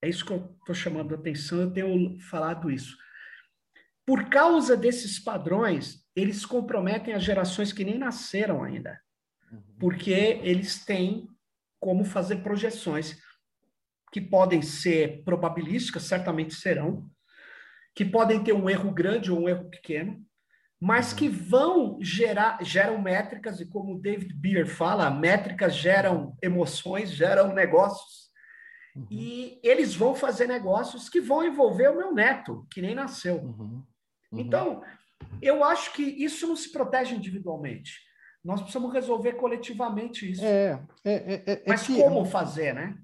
[0.00, 2.96] É isso que eu estou chamando a atenção, eu tenho falado isso.
[4.06, 8.98] Por causa desses padrões, eles comprometem as gerações que nem nasceram ainda,
[9.52, 9.76] uhum.
[9.78, 11.28] porque eles têm
[11.78, 13.20] como fazer projeções
[14.10, 17.08] que podem ser probabilísticas, certamente serão,
[17.94, 20.24] que podem ter um erro grande ou um erro pequeno,
[20.80, 21.34] mas que uhum.
[21.34, 28.30] vão gerar geram métricas e como o David Beer fala, métricas geram emoções, geram negócios.
[28.96, 29.06] Uhum.
[29.10, 33.36] E eles vão fazer negócios que vão envolver o meu neto, que nem nasceu.
[33.36, 33.84] Uhum.
[34.32, 34.40] Uhum.
[34.40, 34.82] Então,
[35.42, 38.00] eu acho que isso não se protege individualmente.
[38.42, 40.42] Nós precisamos resolver coletivamente isso.
[40.42, 42.96] É, é, é, é Mas como fazer, né?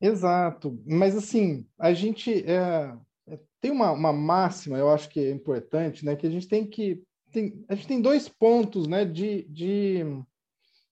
[0.00, 0.78] Exato.
[0.86, 2.94] Mas assim, a gente é,
[3.26, 6.16] é, tem uma, uma máxima, eu acho que é importante, né?
[6.16, 7.02] Que a gente tem que
[7.32, 9.04] tem, a gente tem dois pontos, né?
[9.04, 10.00] De, de,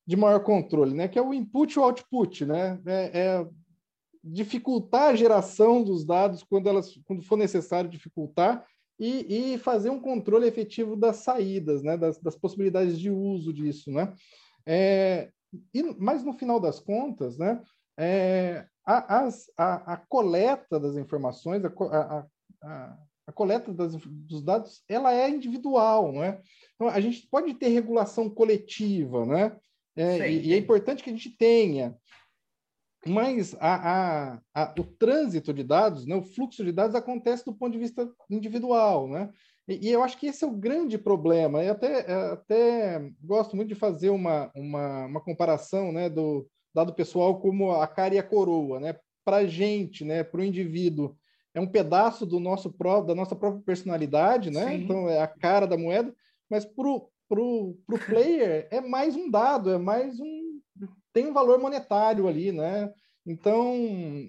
[0.06, 1.08] de maior controle, né?
[1.08, 2.80] Que é o input e o output, né?
[2.86, 3.46] É, é
[4.24, 8.64] dificultar a geração dos dados quando elas quando for necessário dificultar
[8.98, 13.90] e, e fazer um controle efetivo das saídas, né, das, das possibilidades de uso disso,
[13.90, 14.14] né?
[14.64, 15.30] É,
[15.74, 17.60] e, mas no final das contas, né,
[17.98, 22.26] é, a, as, a, a, coleta das informações, a,
[23.26, 26.40] a, coleta das, dos dados, ela é individual, não é?
[26.74, 29.56] Então, a gente pode ter regulação coletiva, né?
[29.94, 31.96] É, e, e, é importante que a gente tenha
[33.06, 33.54] mas
[34.78, 39.08] o trânsito de dados, né, o fluxo de dados acontece do ponto de vista individual,
[39.08, 39.30] né?
[39.66, 41.62] E, e eu acho que esse é o grande problema.
[41.62, 47.40] Eu até, até gosto muito de fazer uma, uma, uma comparação né, do dado pessoal
[47.40, 48.96] como a cara e a coroa, né?
[49.24, 51.16] Para a gente, né, para o indivíduo,
[51.54, 54.68] é um pedaço do nosso próprio, da nossa própria personalidade, né?
[54.68, 54.74] Sim.
[54.82, 56.14] Então é a cara da moeda,
[56.50, 60.42] mas para o pro, pro player é mais um dado, é mais um
[61.12, 62.92] tem um valor monetário ali, né?
[63.26, 63.74] Então,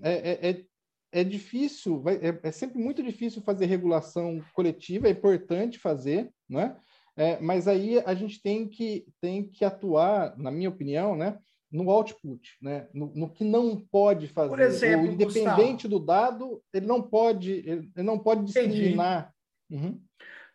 [0.03, 0.65] é, é, é,
[1.11, 6.75] é difícil, vai, é, é, sempre muito difícil fazer regulação coletiva, é importante fazer, né?
[7.15, 11.37] É, mas aí a gente tem que, tem que atuar, na minha opinião, né?
[11.73, 12.87] No output, né?
[12.93, 14.49] no, no que não pode fazer.
[14.49, 19.33] Por exemplo, o independente Gustavo, do dado, ele não pode, ele não pode discriminar.
[19.69, 19.99] Uhum.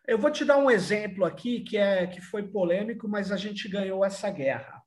[0.06, 3.68] Eu vou te dar um exemplo aqui que é que foi polêmico, mas a gente
[3.68, 4.82] ganhou essa guerra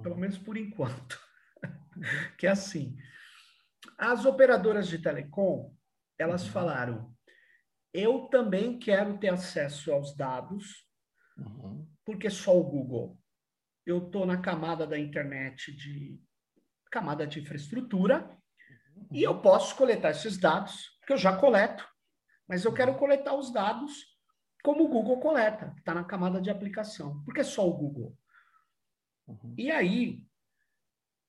[0.00, 1.20] pelo menos por enquanto.
[2.38, 2.96] que é assim:
[3.98, 5.74] as operadoras de telecom,
[6.18, 6.52] elas uhum.
[6.52, 7.14] falaram,
[7.92, 10.86] eu também quero ter acesso aos dados,
[11.36, 11.86] uhum.
[12.04, 13.18] porque só o Google.
[13.84, 16.20] Eu estou na camada da internet de
[16.90, 18.38] camada de infraestrutura
[18.96, 19.08] uhum.
[19.10, 21.86] e eu posso coletar esses dados, que eu já coleto,
[22.46, 24.12] mas eu quero coletar os dados
[24.62, 27.22] como o Google coleta, que está na camada de aplicação.
[27.24, 28.16] Por que só o Google?
[29.26, 29.54] Uhum.
[29.58, 30.22] E aí,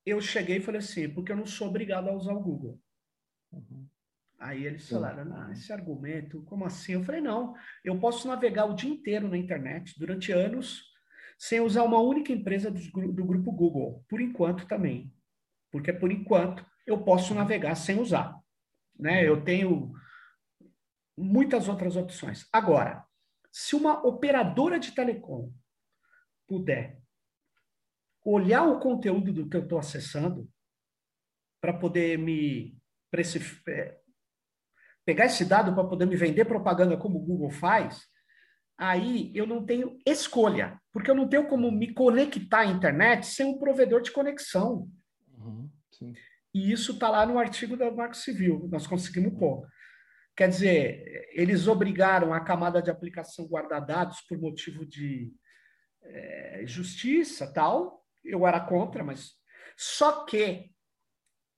[0.05, 2.79] eu cheguei e falei assim, porque eu não sou obrigado a usar o Google.
[3.51, 3.87] Uhum.
[4.39, 6.93] Aí eles falaram, não, esse argumento, como assim?
[6.93, 10.83] Eu falei, não, eu posso navegar o dia inteiro na internet, durante anos,
[11.43, 12.79] sem usar uma única empresa do,
[13.11, 15.13] do grupo Google, por enquanto também.
[15.69, 17.39] Porque, por enquanto, eu posso uhum.
[17.39, 18.39] navegar sem usar.
[18.97, 19.27] Né?
[19.27, 19.91] Eu tenho
[21.17, 22.47] muitas outras opções.
[22.49, 23.05] Agora,
[23.51, 25.51] se uma operadora de telecom
[26.47, 27.01] puder
[28.23, 30.49] olhar o conteúdo do que eu estou acessando
[31.59, 32.79] para poder me
[33.67, 33.99] é,
[35.03, 38.07] pegar esse dado para poder me vender propaganda como o Google faz,
[38.77, 43.45] aí eu não tenho escolha, porque eu não tenho como me conectar à internet sem
[43.45, 44.89] um provedor de conexão.
[45.37, 45.69] Uhum,
[46.53, 49.67] e isso está lá no artigo da Marco Civil, nós conseguimos pôr.
[50.35, 55.31] Quer dizer, eles obrigaram a camada de aplicação guardar dados por motivo de
[56.01, 59.33] é, justiça tal, eu era contra, mas
[59.77, 60.72] só que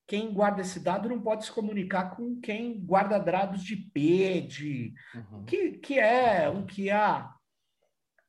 [0.08, 4.94] quem guarda esse dado não pode se comunicar com quem guarda dados de IP, de
[5.16, 5.46] uhum.
[5.46, 7.36] que, que é o que a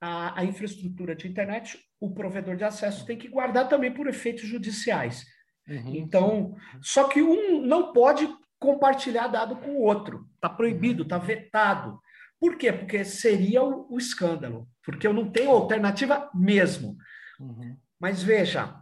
[0.00, 4.46] a, a, infraestrutura de internet, o provedor de acesso tem que guardar também por efeitos
[4.46, 5.24] judiciais.
[5.66, 5.96] Uhum.
[5.96, 10.28] Então, só que um não pode compartilhar dado com o outro.
[10.34, 12.00] Está proibido, está vetado.
[12.38, 12.72] Por quê?
[12.72, 14.68] Porque seria o, o, escândalo.
[14.84, 16.96] Porque eu não tenho alternativa mesmo.
[17.40, 17.76] Uhum.
[17.98, 18.80] Mas veja,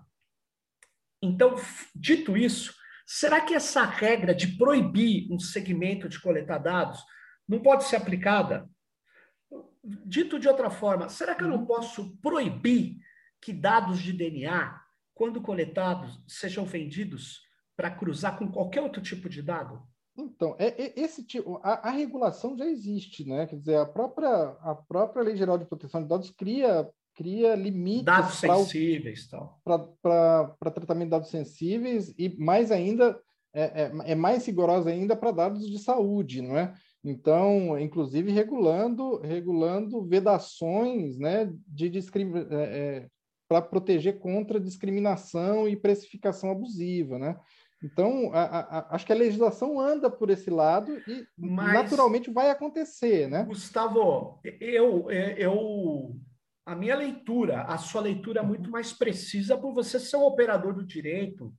[1.23, 1.55] então,
[1.95, 2.75] dito isso,
[3.07, 7.05] será que essa regra de proibir um segmento de coletar dados
[7.49, 8.69] não pode ser aplicada?
[9.83, 11.67] Dito de outra forma, será que eu não uhum.
[11.67, 12.97] posso proibir
[13.41, 14.81] que dados de DNA,
[15.13, 17.43] quando coletados, sejam vendidos
[17.77, 19.83] para cruzar com qualquer outro tipo de dado?
[20.17, 23.47] Então, é, é esse tipo, a, a, regulação já existe, né?
[23.47, 24.29] Quer dizer, a própria,
[24.61, 29.29] a própria Lei Geral de Proteção de Dados cria, cria limites dados sensíveis,
[29.65, 33.19] para tratamento de dados sensíveis e mais ainda
[33.53, 36.75] é, é, é mais rigorosa ainda para dados de saúde, não é?
[37.05, 42.33] Então, inclusive regulando regulando vedações, né, de discrim...
[42.37, 43.09] É, é,
[43.49, 47.37] para proteger contra discriminação e precificação abusiva, né?
[47.83, 52.49] Então, a, a, acho que a legislação anda por esse lado e Mas, naturalmente vai
[52.51, 53.45] acontecer, né?
[53.45, 56.17] Gustavo, eu, eu,
[56.67, 60.75] a minha leitura, a sua leitura é muito mais precisa por você ser um operador
[60.75, 61.55] do direito.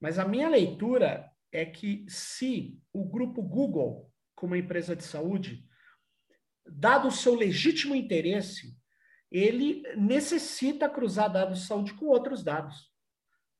[0.00, 5.66] Mas a minha leitura é que se o grupo Google, como empresa de saúde,
[6.66, 8.76] dado o seu legítimo interesse,
[9.30, 12.92] ele necessita cruzar dados de saúde com outros dados.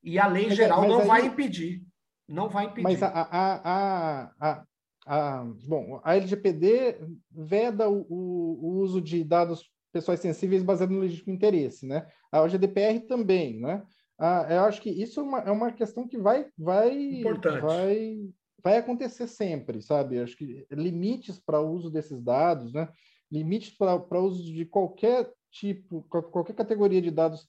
[0.02, 1.06] E a lei é, geral mas não aí...
[1.06, 1.82] vai impedir.
[2.28, 2.82] Não vai impedir.
[2.82, 4.64] Mas a, a, a, a,
[5.06, 6.98] a bom, a LGPD
[7.30, 12.04] veda o, o, o, uso de dados pessoais sensíveis baseado no legítimo interesse, né?
[12.32, 13.80] A GDPR também, né?
[14.18, 17.60] Ah, eu acho que isso é uma, é uma questão que vai, vai, Importante.
[17.62, 18.18] vai,
[18.62, 20.16] vai acontecer sempre, sabe?
[20.16, 22.88] Eu acho que limites para o uso desses dados, né?
[23.30, 27.48] Limites para o uso de qualquer tipo, qualquer categoria de dados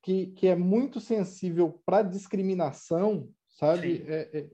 [0.00, 4.04] que, que é muito sensível para discriminação, sabe?
[4.06, 4.48] É, é,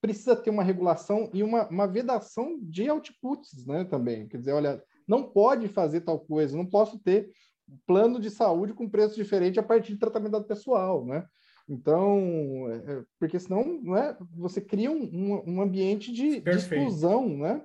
[0.00, 3.84] precisa ter uma regulação e uma, uma vedação de outputs, né?
[3.84, 4.26] Também.
[4.26, 7.32] Quer dizer, olha, não pode fazer tal coisa, não posso ter
[7.84, 11.26] plano de saúde com preço diferente a partir de tratamento dado pessoal, né?
[11.68, 16.50] Então, é, é porque senão não é, você cria um, um, um ambiente de, de,
[16.50, 17.60] exclusão, né?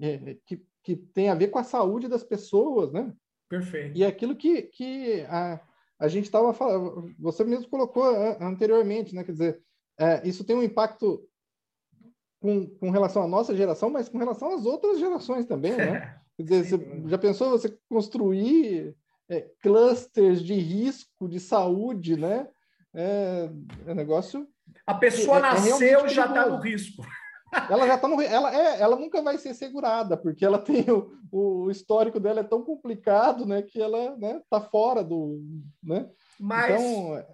[0.00, 3.12] É, que, que tem a ver com a saúde das pessoas, né?
[3.48, 3.96] Perfeito.
[3.96, 5.60] E aquilo que, que a,
[6.00, 8.04] a gente estava falando, você mesmo colocou
[8.40, 9.22] anteriormente, né?
[9.22, 9.62] Quer dizer,
[10.00, 11.24] é, isso tem um impacto
[12.40, 16.18] com, com relação à nossa geração, mas com relação às outras gerações também, né?
[16.38, 18.94] Quer dizer, você, já pensou você construir
[19.28, 22.48] é, clusters de risco de saúde, né?
[22.94, 23.50] É,
[23.86, 24.46] é um negócio.
[24.86, 27.02] A pessoa é, é nasceu e já está no risco.
[27.70, 28.20] Ela já está no.
[28.20, 32.44] Ela, é, ela nunca vai ser segurada, porque ela tem o, o histórico dela é
[32.44, 33.62] tão complicado, né?
[33.62, 35.40] Que ela né, tá fora do.
[35.82, 36.06] Né?
[36.38, 37.24] Mas então,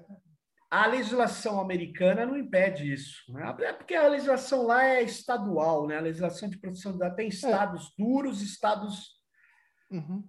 [0.82, 3.32] a legislação americana não impede isso.
[3.32, 3.54] Né?
[3.60, 5.98] É porque a legislação lá é estadual, né?
[5.98, 7.28] A legislação de proteção de dados tem é.
[7.28, 8.02] estados é.
[8.02, 9.20] duros, estados.
[9.90, 10.24] Uhum.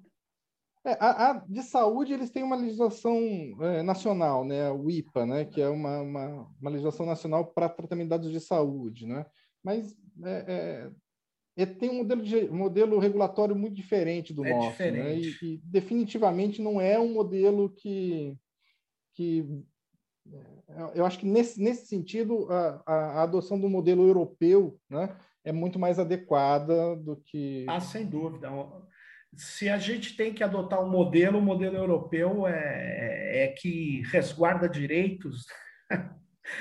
[0.85, 3.17] É, a, a, de saúde, eles têm uma legislação
[3.61, 4.69] é, nacional, né?
[4.69, 5.45] O IPA, né?
[5.45, 9.25] Que é uma, uma, uma legislação nacional para tratamento de dados de saúde, né?
[9.65, 10.91] mas é,
[11.57, 14.69] é, tem um modelo, de, um modelo regulatório muito diferente do é nosso.
[14.69, 14.99] Diferente.
[15.01, 15.39] Né?
[15.41, 18.37] E, e, definitivamente não é um modelo que.
[19.15, 19.43] que
[20.93, 25.77] eu acho que nesse, nesse sentido, a, a, adoção do modelo europeu né, é muito
[25.77, 27.65] mais adequada do que.
[27.69, 28.49] Ah, sem dúvida.
[29.35, 34.67] Se a gente tem que adotar um modelo, o modelo europeu é, é que resguarda
[34.67, 35.45] direitos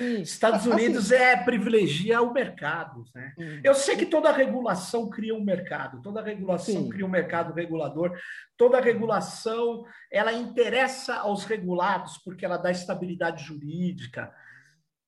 [0.01, 3.05] Estados Unidos assim, é privilegia o mercado.
[3.15, 3.35] Né?
[3.39, 3.61] Hum.
[3.63, 6.89] Eu sei que toda regulação cria um mercado, toda regulação sim.
[6.89, 8.19] cria um mercado regulador,
[8.57, 14.35] toda regulação ela interessa aos regulados porque ela dá estabilidade jurídica,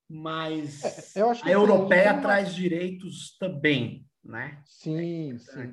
[0.08, 2.22] mas é, a europeia uma...
[2.22, 4.60] traz direitos também, né?
[4.64, 5.72] Sim, é sim.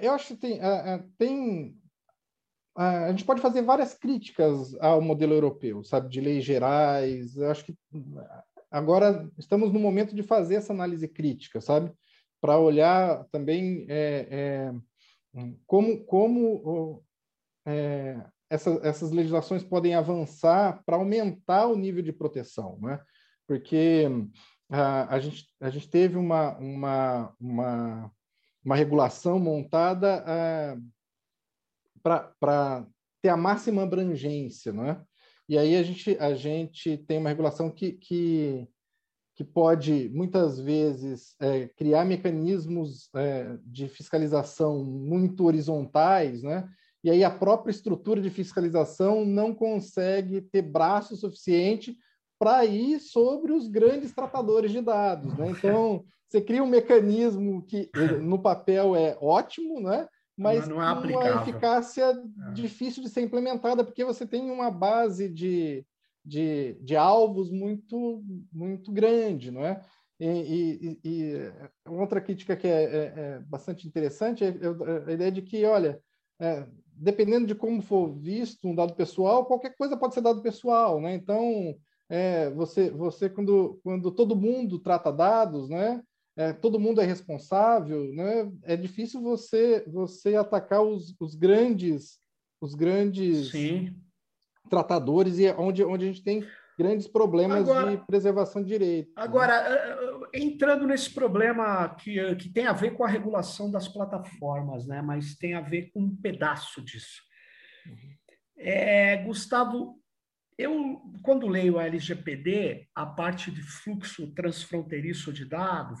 [0.00, 1.77] Eu acho que tem, uh, uh, tem
[2.80, 7.36] a gente pode fazer várias críticas ao modelo europeu, sabe, de leis gerais.
[7.36, 7.76] Eu acho que
[8.70, 11.92] agora estamos no momento de fazer essa análise crítica, sabe,
[12.40, 14.72] para olhar também é,
[15.34, 17.02] é, como, como
[17.66, 23.00] é, essa, essas legislações podem avançar para aumentar o nível de proteção, né?
[23.44, 24.06] Porque
[24.70, 28.12] a, a, gente, a gente teve uma, uma, uma,
[28.64, 30.22] uma regulação montada
[32.40, 32.86] para
[33.22, 35.02] ter a máxima abrangência, não é?
[35.48, 38.68] E aí a gente, a gente tem uma regulação que, que,
[39.34, 46.68] que pode, muitas vezes, é, criar mecanismos é, de fiscalização muito horizontais, né?
[47.02, 51.96] e aí a própria estrutura de fiscalização não consegue ter braço suficiente
[52.38, 55.36] para ir sobre os grandes tratadores de dados.
[55.36, 55.50] Né?
[55.50, 57.90] Então, você cria um mecanismo que
[58.22, 60.06] no papel é ótimo, né?
[60.38, 62.52] Mas não é com uma eficácia é.
[62.52, 65.84] difícil de ser implementada, porque você tem uma base de,
[66.24, 68.22] de, de alvos muito,
[68.52, 69.50] muito grande.
[69.50, 69.80] Não é?
[70.20, 71.52] E, e, e,
[71.86, 76.00] outra crítica que é, é, é bastante interessante é, é, a ideia de que, olha,
[76.40, 81.00] é, dependendo de como for visto um dado pessoal, qualquer coisa pode ser dado pessoal,
[81.00, 81.14] né?
[81.14, 81.76] Então,
[82.08, 86.02] é, você, você quando, quando todo mundo trata dados, né?
[86.38, 88.48] É, todo mundo é responsável, né?
[88.62, 92.20] É difícil você você atacar os, os grandes
[92.60, 93.96] os grandes Sim.
[94.70, 96.46] tratadores e onde onde a gente tem
[96.78, 99.08] grandes problemas agora, de preservação de direito.
[99.08, 99.14] Né?
[99.16, 100.28] Agora, né?
[100.32, 105.02] entrando nesse problema que, que tem a ver com a regulação das plataformas, né?
[105.02, 107.20] mas tem a ver com um pedaço disso.
[107.84, 108.14] Uhum.
[108.56, 110.00] É, Gustavo,
[110.56, 115.98] eu, quando leio a LGPD, a parte de fluxo transfronteiriço de dados,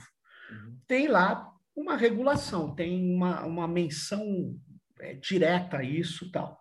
[0.50, 0.78] uhum.
[0.86, 4.58] tem lá uma regulação, tem uma, uma menção
[5.00, 6.60] é, direta a isso tal.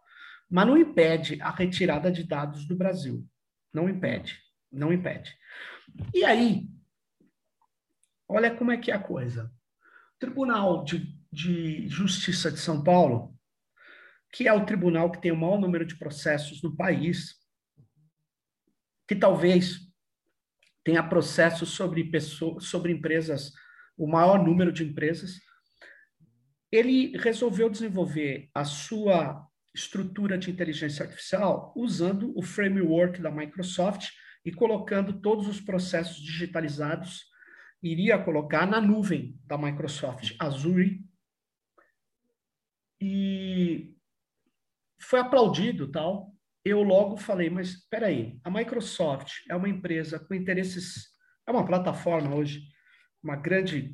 [0.50, 3.28] Mas não impede a retirada de dados do Brasil.
[3.74, 4.40] Não impede,
[4.72, 5.36] não impede.
[6.14, 6.68] E aí,
[8.28, 9.52] olha como é que é a coisa.
[10.16, 13.36] O Tribunal de, de Justiça de São Paulo,
[14.32, 17.36] que é o tribunal que tem o maior número de processos no país,
[19.08, 19.88] que talvez
[20.84, 23.52] tenha processos sobre pessoas, sobre empresas,
[23.98, 25.40] o maior número de empresas,
[26.72, 34.10] ele resolveu desenvolver a sua estrutura de inteligência artificial usando o framework da Microsoft
[34.44, 37.26] e colocando todos os processos digitalizados,
[37.82, 41.06] iria colocar na nuvem da Microsoft, Azure.
[43.00, 43.96] E
[45.00, 46.34] foi aplaudido, tal.
[46.66, 51.10] Eu logo falei, mas espera aí, a Microsoft é uma empresa com interesses,
[51.48, 52.62] é uma plataforma hoje,
[53.28, 53.94] uma grande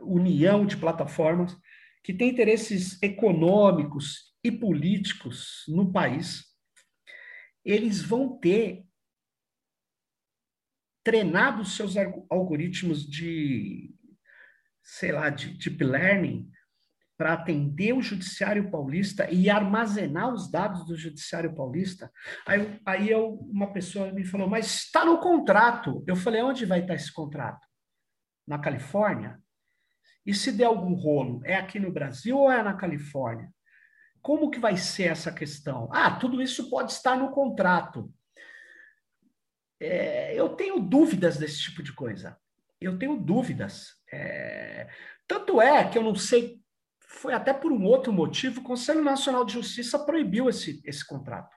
[0.00, 1.54] união de plataformas
[2.02, 6.44] que tem interesses econômicos e políticos no país,
[7.62, 8.86] eles vão ter
[11.04, 11.94] treinado seus
[12.30, 13.94] algoritmos de,
[14.82, 16.50] sei lá, de deep learning
[17.18, 22.10] para atender o judiciário paulista e armazenar os dados do judiciário paulista.
[22.46, 26.02] Aí, aí eu, uma pessoa me falou, mas está no contrato.
[26.06, 27.69] Eu falei, onde vai estar esse contrato?
[28.50, 29.40] Na Califórnia?
[30.26, 33.48] E se der algum rolo, é aqui no Brasil ou é na Califórnia?
[34.20, 35.88] Como que vai ser essa questão?
[35.92, 38.12] Ah, tudo isso pode estar no contrato.
[39.78, 42.36] É, eu tenho dúvidas desse tipo de coisa.
[42.80, 43.94] Eu tenho dúvidas.
[44.12, 44.90] É,
[45.28, 46.60] tanto é que eu não sei,
[46.98, 51.56] foi até por um outro motivo, o Conselho Nacional de Justiça proibiu esse, esse contrato.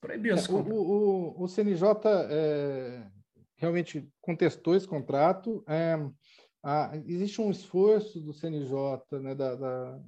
[0.00, 0.74] Proibiu esse é, contrato.
[0.76, 1.90] O, o, o CNJ
[2.28, 3.15] é,
[3.56, 5.64] realmente contestou esse contrato.
[5.66, 5.96] É,
[7.06, 10.00] existe um esforço do CNJ, né, da, da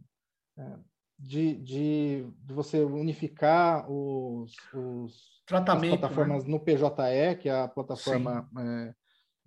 [1.18, 5.88] de, de, de, você unificar os, os as né?
[5.88, 6.50] plataformas né?
[6.50, 8.94] no PJE, que é a plataforma é,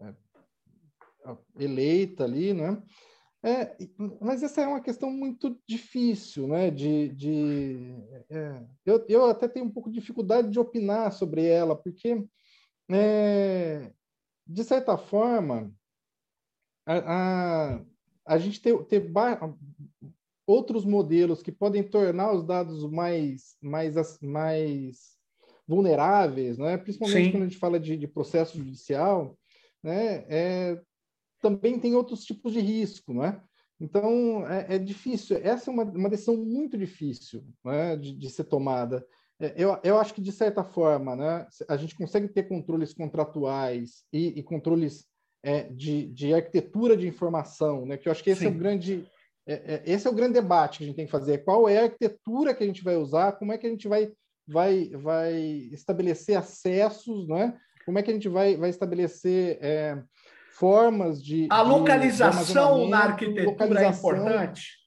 [0.02, 2.82] é, eleita ali, né?
[3.44, 3.76] É,
[4.20, 6.70] mas essa é uma questão muito difícil, né?
[6.70, 7.96] De, de
[8.30, 12.24] é, eu, eu até tenho um pouco de dificuldade de opinar sobre ela, porque
[12.94, 13.92] é,
[14.46, 15.74] de certa forma
[16.86, 17.86] a, a,
[18.26, 19.12] a gente ter, ter
[20.46, 25.18] outros modelos que podem tornar os dados mais, mais, mais
[25.68, 26.78] vulneráveis, né?
[26.78, 27.32] principalmente Sim.
[27.32, 29.38] quando a gente fala de, de processo judicial,
[29.84, 30.26] né?
[30.28, 30.82] É,
[31.42, 33.42] também tem outros tipos de risco, não é?
[33.80, 35.38] Então, é, é difícil.
[35.38, 37.96] Essa é uma, uma decisão muito difícil né?
[37.98, 39.06] de, de ser tomada.
[39.42, 44.04] É, eu, eu acho que, de certa forma, né, a gente consegue ter controles contratuais
[44.14, 45.06] e, e controles
[45.44, 48.48] é, de, de arquitetura de informação, né, que eu acho que esse Sim.
[48.48, 49.10] é o grande
[49.48, 51.40] é, é, esse é o grande debate que a gente tem que fazer.
[51.40, 53.34] Qual é a arquitetura que a gente vai usar?
[53.34, 54.12] Como é que a gente vai,
[54.48, 55.34] vai, vai
[55.72, 57.28] estabelecer acessos?
[57.28, 57.58] Não é?
[57.86, 60.02] Como é que a gente vai, vai estabelecer é,
[60.52, 61.48] formas de.
[61.50, 64.12] A localização de na arquitetura localização.
[64.12, 64.81] é importante?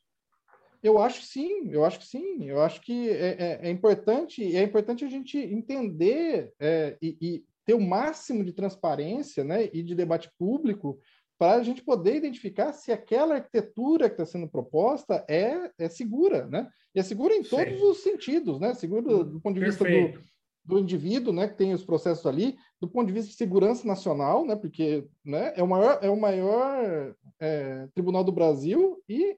[0.85, 2.45] Eu acho que sim, eu acho que sim.
[2.45, 7.45] Eu acho que é, é, é importante, é importante a gente entender é, e, e,
[7.65, 11.01] ter o máximo de transparência né, e de debate público
[11.39, 16.47] para a gente poder identificar se aquela arquitetura que está sendo proposta é, é segura,
[16.47, 16.69] né?
[16.95, 17.83] E é segura em todos Sim.
[17.83, 18.75] os sentidos, né?
[18.75, 20.21] Segura do, do ponto de vista do,
[20.65, 24.47] do indivíduo, né, que tem os processos ali, do ponto de vista de segurança nacional,
[24.47, 29.37] né, porque né, é o maior, é o maior é, tribunal do Brasil e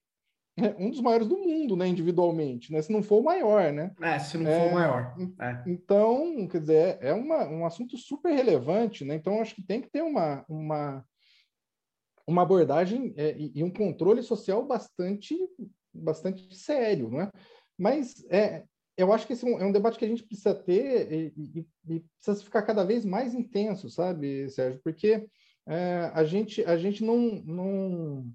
[0.79, 3.93] um dos maiores do mundo, né, individualmente, né, se não for o maior, né?
[4.01, 5.15] É, se não for o maior.
[5.39, 5.63] É.
[5.67, 9.15] Então, quer dizer, é uma, um assunto super relevante, né?
[9.15, 11.05] Então, acho que tem que ter uma, uma,
[12.27, 15.37] uma abordagem é, e um controle social bastante,
[15.93, 17.31] bastante sério, não é?
[17.79, 18.65] Mas é,
[18.97, 21.67] eu acho que esse é um, é debate que a gente precisa ter e, e,
[21.97, 24.81] e, precisa ficar cada vez mais intenso, sabe, Sérgio?
[24.83, 25.27] Porque
[25.67, 28.33] é, a gente a gente não, não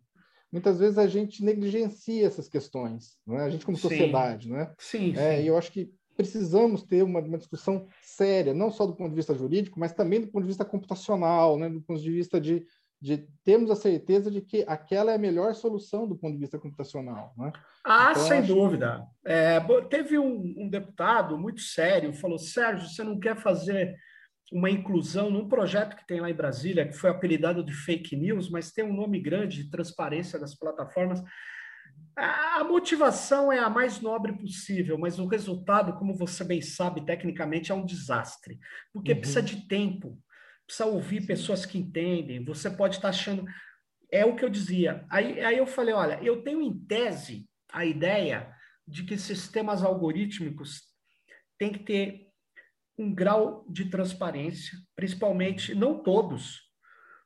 [0.52, 3.38] muitas vezes a gente negligencia essas questões, é?
[3.38, 3.84] A gente como sim.
[3.84, 4.74] sociedade, não é?
[4.78, 5.43] Sim, é, sim.
[5.43, 9.16] E eu acho que precisamos ter uma, uma, discussão séria, não só do ponto de
[9.16, 11.70] vista jurídico, mas também do ponto de vista computacional, né?
[11.70, 12.66] Do ponto de vista de
[13.02, 16.60] de termos a certeza de que aquela é a melhor solução do ponto de vista
[16.60, 17.34] computacional.
[17.36, 17.52] Né?
[17.84, 18.54] Ah, então, sem acho...
[18.54, 19.04] dúvida.
[19.26, 23.95] É, teve um, um, deputado muito sério, falou, Sérgio, você não quer fazer
[24.52, 28.49] uma inclusão num projeto que tem lá em Brasília, que foi apelidado de fake news,
[28.49, 31.24] mas tem um nome grande de transparência das plataformas.
[32.16, 37.72] A motivação é a mais nobre possível, mas o resultado, como você bem sabe, tecnicamente
[37.72, 38.60] é um desastre,
[38.93, 39.20] porque uhum.
[39.20, 40.22] precisa de tempo
[40.72, 42.45] precisa ouvir pessoas que entendem.
[42.45, 43.45] Você pode estar achando.
[44.10, 45.06] É o que eu dizia.
[45.10, 48.54] Aí, aí eu falei: olha, eu tenho em tese a ideia
[48.88, 50.82] de que sistemas algorítmicos
[51.58, 52.31] têm que ter
[53.02, 56.62] um grau de transparência, principalmente, não todos.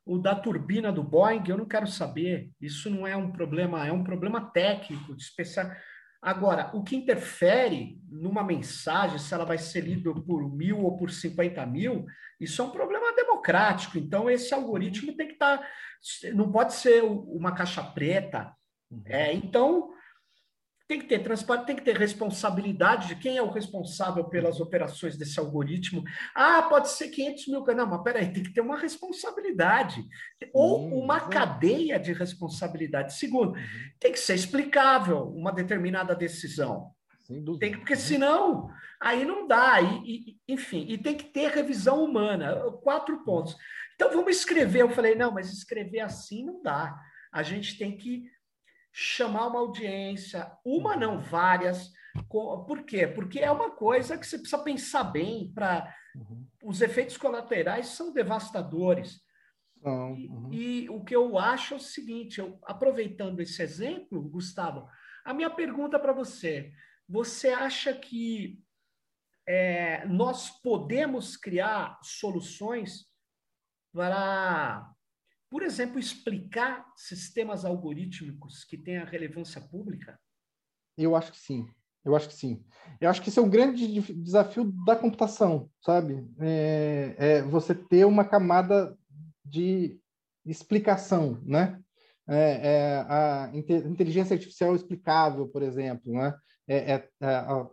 [0.06, 2.52] O da turbina do Boeing, eu não quero saber.
[2.62, 5.70] Isso não é um problema, é um problema técnico, de especial.
[6.22, 11.12] Agora, o que interfere numa mensagem, se ela vai ser lida por mil ou por
[11.12, 12.06] 50 mil,
[12.40, 13.98] isso é um problema democrático.
[13.98, 15.58] Então, esse algoritmo tem que estar.
[15.58, 15.68] Tá,
[16.34, 18.52] não pode ser uma caixa preta.
[18.90, 19.04] Uhum.
[19.06, 19.90] É, então,
[20.88, 25.18] tem que ter transparência, tem que ter responsabilidade de quem é o responsável pelas operações
[25.18, 26.04] desse algoritmo.
[26.34, 27.66] Ah, pode ser 500 mil.
[27.66, 30.06] Não, mas peraí, tem que ter uma responsabilidade.
[30.54, 33.16] Ou uma cadeia de responsabilidade.
[33.16, 33.66] Segundo, uhum.
[34.00, 36.92] tem que ser explicável uma determinada decisão.
[37.60, 38.00] Tem que, porque uhum.
[38.00, 38.70] senão,
[39.02, 39.82] aí não dá.
[39.82, 42.56] E, e, enfim, e tem que ter revisão humana.
[42.84, 43.58] Quatro pontos.
[43.96, 44.84] Então, vamos escrever.
[44.84, 46.96] Eu falei, não, mas escrever assim não dá.
[47.32, 48.24] A gente tem que
[48.98, 51.00] chamar uma audiência, uma uhum.
[51.00, 51.92] não, várias.
[52.30, 53.06] Por quê?
[53.06, 56.48] Porque é uma coisa que você precisa pensar bem para uhum.
[56.64, 59.20] os efeitos colaterais são devastadores.
[59.84, 60.50] Uhum.
[60.50, 64.88] E, e, o que eu acho é o seguinte, eu, aproveitando esse exemplo, Gustavo,
[65.26, 66.72] a minha pergunta para você:
[67.08, 68.64] você acha que
[69.46, 73.06] é, nós podemos criar soluções
[73.94, 74.90] para
[75.56, 80.20] por exemplo, explicar sistemas algorítmicos que têm a relevância pública?
[80.98, 81.66] Eu acho que sim.
[82.04, 82.62] Eu acho que sim.
[83.00, 86.30] Eu acho que esse é o grande desafio da computação, sabe?
[86.42, 88.98] É, é você ter uma camada
[89.46, 89.98] de
[90.46, 91.82] explicação, né?
[92.28, 96.36] É, é a inteligência artificial explicável, por exemplo, né?
[96.68, 97.10] É, é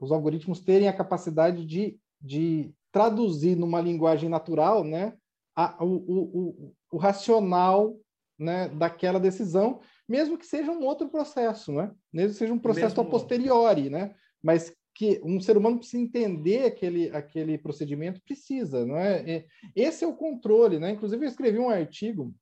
[0.01, 5.14] os algoritmos terem a capacidade de, de traduzir numa linguagem natural, né?
[5.57, 7.99] A, o, o, o racional
[8.38, 11.90] né, daquela decisão, mesmo que seja um outro processo, né?
[12.12, 13.03] mesmo que seja um processo mesmo...
[13.03, 14.14] a posteriori, né?
[14.43, 19.47] mas que um ser humano precisa entender aquele, aquele procedimento, precisa, não é?
[19.74, 20.90] Esse é o controle, né?
[20.90, 22.34] Inclusive, eu escrevi um artigo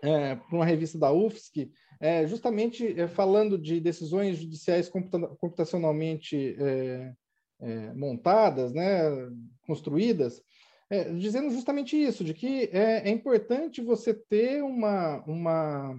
[0.00, 1.68] é, para uma revista da UFSC,
[2.00, 7.12] é, justamente é, falando de decisões judiciais computa computacionalmente é,
[7.60, 9.02] é, montadas, né,
[9.62, 10.40] construídas,
[10.90, 15.96] é, dizendo justamente isso, de que é, é importante você ter uma, uma,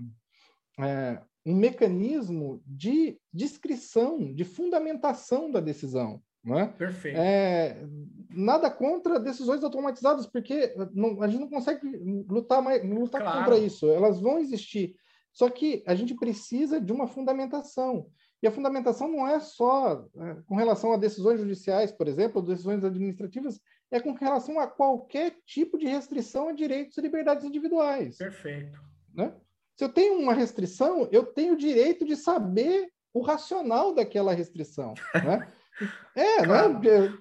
[0.79, 6.21] é, um mecanismo de descrição, de fundamentação da decisão.
[6.43, 6.67] Não é?
[6.67, 7.17] Perfeito.
[7.17, 7.85] É,
[8.29, 11.85] nada contra decisões automatizadas, porque não, a gente não consegue
[12.27, 13.39] lutar, mais, lutar claro.
[13.39, 13.89] contra isso.
[13.89, 14.95] Elas vão existir.
[15.31, 18.07] Só que a gente precisa de uma fundamentação.
[18.41, 22.47] E a fundamentação não é só é, com relação a decisões judiciais, por exemplo, ou
[22.47, 23.59] decisões administrativas,
[23.91, 28.17] é com relação a qualquer tipo de restrição a direitos e liberdades individuais.
[28.17, 28.79] Perfeito.
[29.13, 29.33] Né?
[29.75, 34.93] Se eu tenho uma restrição, eu tenho o direito de saber o racional daquela restrição.
[35.13, 35.51] Né?
[36.13, 36.79] É, claro.
[36.79, 37.17] né?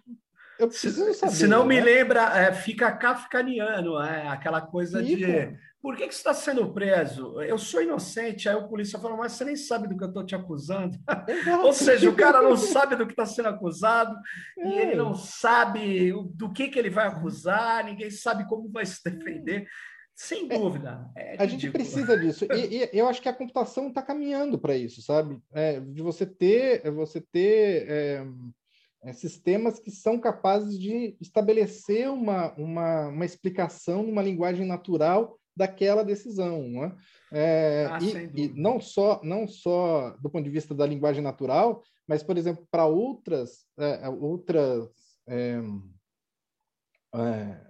[0.59, 1.33] Eu preciso saber.
[1.33, 1.77] Se não né?
[1.77, 5.17] me lembra, é, fica kafkaniano, é, aquela coisa fica.
[5.17, 7.41] de por que, que você está sendo preso?
[7.41, 8.49] Eu sou inocente.
[8.49, 10.99] Aí o polícia fala, mas você nem sabe do que eu estou te acusando.
[11.65, 14.17] Ou seja, o cara não sabe do que está sendo acusado
[14.59, 14.69] é.
[14.69, 19.03] e ele não sabe do que, que ele vai acusar, ninguém sabe como vai se
[19.05, 19.69] defender.
[20.17, 21.09] Sem é, dúvida.
[21.17, 22.45] É a gente precisa disso.
[22.53, 25.41] E, e, eu acho que a computação está caminhando para isso, sabe?
[25.53, 28.27] É, de você ter, você ter é,
[29.05, 36.05] é, sistemas que são capazes de estabelecer uma, uma, uma explicação numa linguagem natural daquela
[36.05, 36.63] decisão.
[36.69, 36.97] Né?
[37.33, 41.83] É, ah, e, e, não só não só do ponto de vista da linguagem natural,
[42.07, 44.89] mas, por exemplo, para outras, é, outras,
[45.27, 45.61] é,
[47.15, 47.61] é,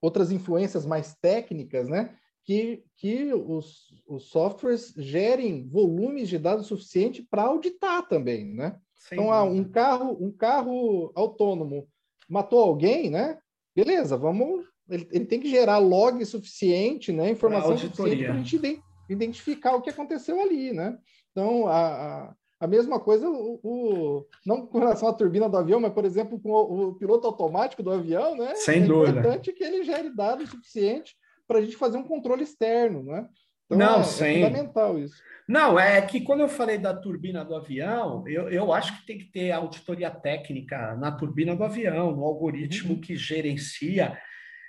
[0.00, 2.16] outras influências mais técnicas, né?
[2.44, 8.80] que, que os, os softwares gerem volumes de dados suficiente para auditar também, né?
[8.94, 11.86] Sem então, ah, um carro, um carro autônomo
[12.26, 13.38] matou alguém, né?
[13.76, 14.64] Beleza, vamos.
[14.88, 17.30] Ele, ele tem que gerar log suficiente, né?
[17.30, 20.96] Informação suficiente para a gente identificar o que aconteceu ali, né?
[21.30, 25.80] Então, a, a, a mesma coisa, o, o, não com relação à turbina do avião,
[25.80, 28.54] mas, por exemplo, com o, o piloto automático do avião, né?
[28.54, 29.20] Sem é dúvida.
[29.20, 31.14] importante que ele gere dados suficiente
[31.46, 33.28] para a gente fazer um controle externo, né?
[33.70, 34.24] Então, não, é, sim.
[34.24, 35.22] é fundamental isso.
[35.46, 39.18] Não, é que quando eu falei da turbina do avião, eu, eu acho que tem
[39.18, 43.00] que ter auditoria técnica na turbina do avião, no algoritmo uhum.
[43.00, 44.18] que gerencia.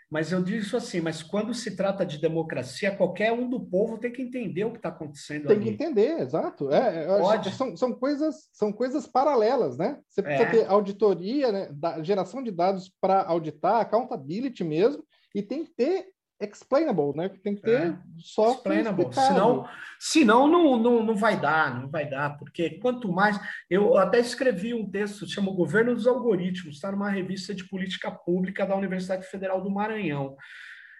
[0.10, 4.12] Mas eu disse assim, mas quando se trata de democracia, qualquer um do povo tem
[4.12, 5.66] que entender o que está acontecendo tem ali.
[5.66, 6.72] que entender, exato.
[6.72, 7.52] É, Pode.
[7.52, 10.00] São, são, coisas, são coisas paralelas, né?
[10.08, 10.52] Você precisa é.
[10.52, 11.70] ter auditoria, né?
[11.72, 15.04] da, geração de dados para auditar, accountability mesmo,
[15.36, 16.08] e tem que ter
[16.40, 17.30] explainable, né?
[17.30, 19.14] Tem que ter é, software explainable.
[19.14, 19.70] Senão,
[20.00, 23.40] senão não, não, não vai dar, não vai dar, porque quanto mais.
[23.70, 28.66] Eu até escrevi um texto, chama Governo dos Algoritmos, está numa revista de política pública
[28.66, 30.36] da Universidade Federal do Maranhão.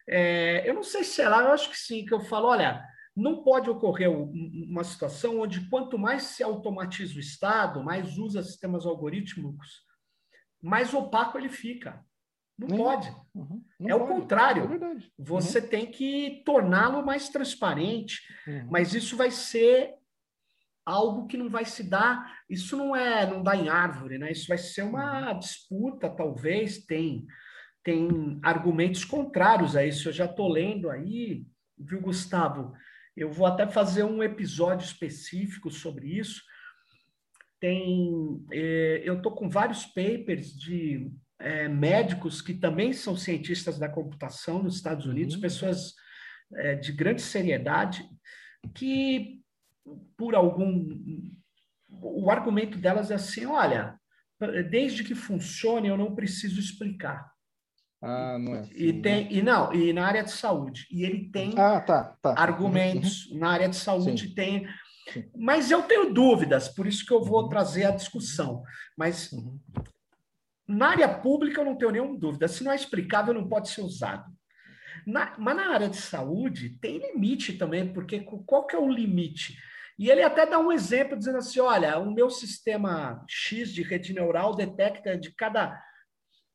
[0.08, 2.84] É, eu não sei se é lá, eu acho que sim, que eu falo, olha,
[3.16, 8.86] não pode ocorrer uma situação onde quanto mais se automatiza o Estado, mais usa sistemas
[8.86, 9.84] algorítmicos,
[10.62, 12.04] mais opaco ele fica.
[12.60, 13.16] Não Nem, pode.
[13.34, 14.04] Uhum, não é pode.
[14.04, 14.64] o contrário.
[14.74, 15.68] É Você uhum.
[15.68, 18.68] tem que torná-lo mais transparente, uhum.
[18.70, 19.94] mas isso vai ser
[20.86, 22.42] algo que não vai se dar.
[22.50, 24.30] Isso não é, não dá em árvore, né?
[24.32, 25.40] Isso vai ser uma uhum.
[25.40, 26.86] disputa, talvez.
[26.86, 27.26] Tem,
[27.82, 30.10] tem argumentos contrários a isso.
[30.10, 31.46] Eu já estou lendo aí,
[31.78, 32.74] viu, Gustavo?
[33.16, 36.42] Eu vou até fazer um episódio específico sobre isso.
[37.58, 43.88] Tem, eh, eu estou com vários papers de é, médicos que também são cientistas da
[43.88, 45.42] computação nos Estados Unidos, uhum.
[45.42, 45.94] pessoas
[46.56, 48.04] é, de grande seriedade,
[48.76, 49.42] que
[50.18, 51.32] por algum.
[51.90, 54.00] O argumento delas é assim: olha,
[54.70, 57.32] desde que funcione, eu não preciso explicar.
[58.02, 59.02] Ah, não é assim, e né?
[59.02, 62.34] tem e não e na área de saúde e ele tem ah, tá, tá.
[62.38, 63.40] argumentos uhum.
[63.40, 64.34] na área de saúde Sim.
[64.34, 64.68] tem
[65.36, 67.50] mas eu tenho dúvidas por isso que eu vou uhum.
[67.50, 68.64] trazer a discussão
[68.98, 69.60] mas uhum.
[70.70, 72.48] Na área pública, eu não tenho nenhuma dúvida.
[72.48, 74.32] Se não é explicável, não pode ser usado.
[75.04, 79.58] Na, mas na área de saúde, tem limite também, porque qual que é o limite?
[79.98, 84.14] E ele até dá um exemplo dizendo assim: olha, o meu sistema X de rede
[84.14, 85.82] neural detecta de cada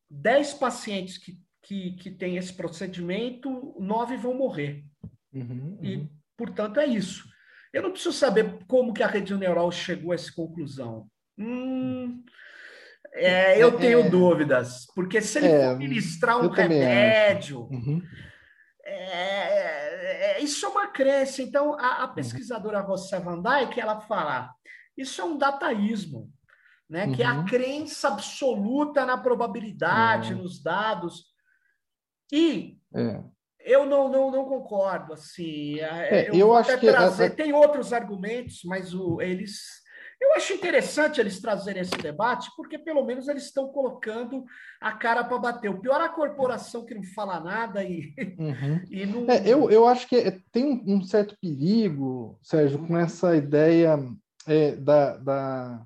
[0.09, 4.85] 10 pacientes que, que, que tem esse procedimento, nove vão morrer.
[5.33, 5.79] Uhum, uhum.
[5.83, 7.25] E, portanto, é isso.
[7.73, 11.05] Eu não preciso saber como que a rede neural chegou a essa conclusão.
[11.37, 12.23] Hum,
[13.13, 18.01] é, eu é, tenho é, dúvidas, porque se ele é, for ministrar um remédio, uhum.
[18.87, 21.41] É, é, isso é uma crença.
[21.41, 22.13] Então, a, a uhum.
[22.13, 22.87] pesquisadora uhum.
[22.87, 24.53] Rosa Van Dyke, ela fala,
[24.95, 26.31] isso é um dataísmo,
[26.87, 27.05] né?
[27.05, 27.13] Uhum.
[27.13, 27.45] que é a uhum.
[27.45, 30.43] crença absoluta na probabilidade, uhum.
[30.43, 31.25] nos dados.
[32.31, 32.77] E
[33.59, 35.13] eu não, não, não concordo.
[35.13, 35.77] Assim,
[36.27, 39.83] eu, eu acho que trazer, tem outros argumentos, mas o, eles
[40.19, 44.45] eu acho interessante eles trazerem esse debate, porque pelo menos eles estão colocando
[44.79, 45.69] a cara para bater.
[45.69, 48.81] O pior é a corporação que não fala nada e, uhum.
[48.89, 49.29] e não.
[49.29, 53.99] É, eu, eu acho que é, tem um, certo perigo, Sérgio, com essa ideia
[54.47, 55.85] é, da, da,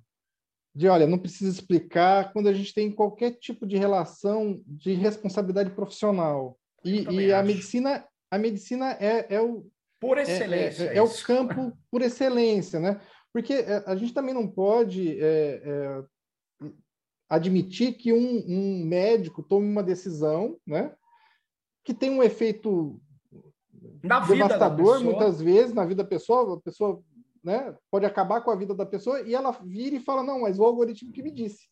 [0.76, 5.72] de, olha, não precisa explicar quando a gente tem qualquer tipo de relação de responsabilidade
[5.72, 6.58] profissional.
[6.84, 9.66] E, e a medicina, a medicina é, é o.
[10.00, 10.84] Por é, é, excelência.
[10.86, 13.02] É o campo por excelência, né?
[13.34, 16.04] Porque é, a gente também não pode é, é,
[17.30, 20.94] admitir que um, um, médico tome uma decisão né,
[21.84, 23.00] que tem um efeito
[24.04, 26.58] na devastador, muitas vezes, na vida da pessoa.
[26.58, 27.02] A pessoa
[27.44, 30.60] né, pode acabar com a vida da pessoa e ela vira e fala: não, mas
[30.60, 31.70] o algoritmo que me disse.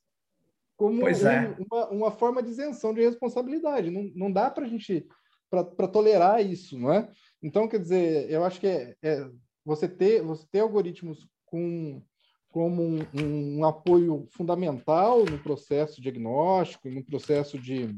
[0.76, 1.56] Como um, é.
[1.58, 3.90] uma, uma, forma de isenção de responsabilidade.
[3.90, 5.08] Não, não dá para a gente
[5.50, 7.10] para tolerar isso, não é?
[7.42, 9.28] Então, quer dizer, eu acho que é, é,
[9.66, 12.02] você ter você ter algoritmos com,
[12.50, 17.98] como um, um, apoio fundamental no processo diagnóstico, no processo de,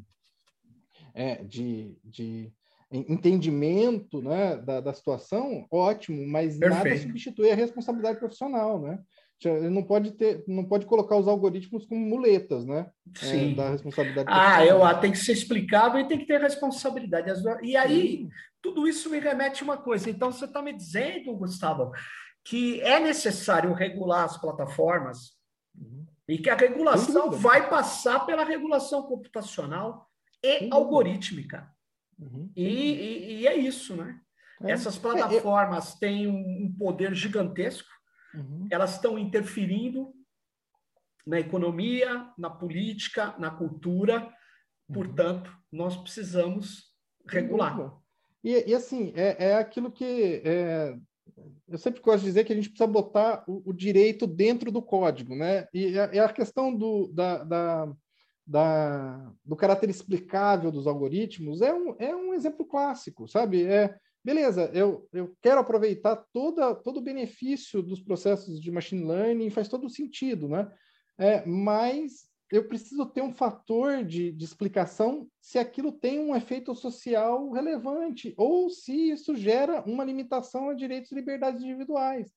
[1.13, 2.51] é, de, de
[2.91, 6.83] entendimento né, da, da situação, ótimo, mas Perfeito.
[6.83, 8.99] nada substitui a responsabilidade profissional, né?
[9.47, 12.89] Ele não pode ter, não pode colocar os algoritmos como muletas, né?
[13.21, 13.51] É, Sim.
[13.53, 14.29] É, da responsabilidade.
[14.29, 17.31] Ah, eu ah, tem que ser explicável e tem que ter responsabilidade.
[17.63, 18.29] E aí, Sim.
[18.61, 20.09] tudo isso me remete a uma coisa.
[20.09, 21.91] Então, você está me dizendo, Gustavo,
[22.43, 25.37] que é necessário regular as plataformas
[25.75, 26.05] uhum.
[26.27, 30.09] e que a regulação vai passar pela regulação computacional
[30.43, 30.69] e uhum.
[30.73, 31.69] algorítmica.
[32.17, 32.51] Uhum.
[32.55, 34.19] E, e, e, é isso, né?
[34.61, 34.71] É.
[34.71, 35.99] Essas plataformas é, eu...
[35.99, 37.99] têm um poder gigantesco
[38.33, 38.67] Uhum.
[38.69, 40.13] Elas estão interferindo
[41.25, 44.21] na economia, na política, na cultura.
[44.87, 44.93] Uhum.
[44.93, 46.93] Portanto, nós precisamos
[47.27, 47.97] regular.
[48.43, 50.95] E, e assim, é, é, aquilo que é,
[51.67, 54.81] eu sempre gosto de dizer que a gente precisa botar o, o direito dentro do
[54.81, 55.67] código, né?
[55.73, 57.93] E a, é, a questão do, da, da,
[58.45, 63.65] da, do caráter explicável dos algoritmos é um, é um exemplo clássico, sabe?
[63.65, 69.49] É, beleza, eu, eu quero aproveitar toda, todo o benefício dos processos de machine learning,
[69.49, 70.71] faz todo sentido, né?
[71.17, 76.73] É, mas eu preciso ter um fator de, de explicação se aquilo tem um efeito
[76.73, 82.31] social relevante ou se isso gera uma limitação a direitos e liberdades individuais.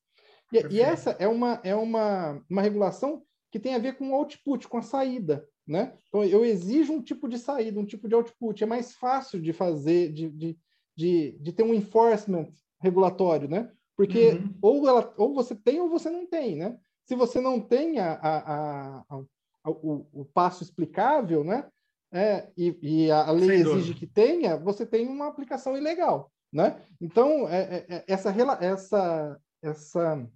[0.53, 4.15] E, e essa é uma, é uma, uma regulação que tem a ver com o
[4.15, 5.47] output, com a saída.
[5.67, 5.97] Né?
[6.09, 8.63] Então, eu exijo um tipo de saída, um tipo de output.
[8.63, 10.59] É mais fácil de fazer, de, de,
[10.97, 12.49] de, de ter um enforcement
[12.81, 13.71] regulatório, né?
[13.97, 14.55] Porque uhum.
[14.61, 16.77] ou, ela, ou você tem ou você não tem, né?
[17.05, 19.25] Se você não tem a, a, a,
[19.65, 21.69] o, o, passo explicável, né?
[22.13, 26.81] É, e, e, a lei exige que tenha, você tem uma aplicação ilegal, né?
[27.01, 30.29] Então, é, é, é essa, essa, essa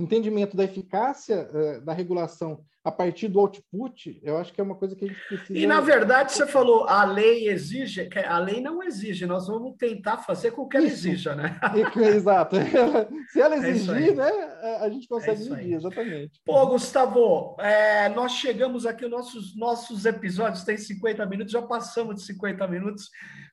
[0.00, 4.74] entendimento da eficácia é, da regulação a partir do output, eu acho que é uma
[4.74, 5.58] coisa que a gente precisa.
[5.58, 10.18] E na verdade você falou, a lei exige, a lei não exige, nós vamos tentar
[10.18, 11.08] fazer com que ela Isso.
[11.08, 11.60] exija, né?
[12.14, 12.56] Exato.
[13.28, 16.40] Se ela é exigir, é né, a gente consegue é medir, exatamente.
[16.44, 22.22] Pô, Gustavo, é, nós chegamos aqui, nossos, nossos episódios têm 50 minutos, já passamos de
[22.22, 23.10] 50 minutos.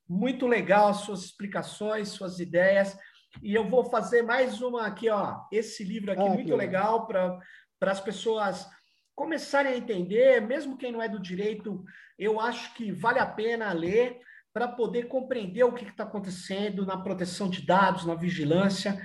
[0.08, 2.98] Muito legal as suas explicações, suas ideias.
[3.42, 5.42] E eu vou fazer mais uma aqui, ó.
[5.52, 7.42] Esse livro aqui, ah, muito legal, legal
[7.80, 8.68] para as pessoas
[9.16, 11.84] começarem a entender, mesmo quem não é do direito,
[12.20, 14.20] eu acho que vale a pena ler
[14.54, 19.00] para poder compreender o que está acontecendo na proteção de dados, na vigilância.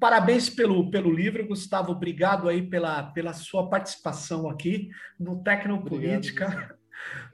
[0.00, 1.92] Parabéns pelo, pelo livro, Gustavo.
[1.92, 6.46] Obrigado aí pela, pela sua participação aqui no Tecnopolítica.
[6.46, 6.77] Obrigado,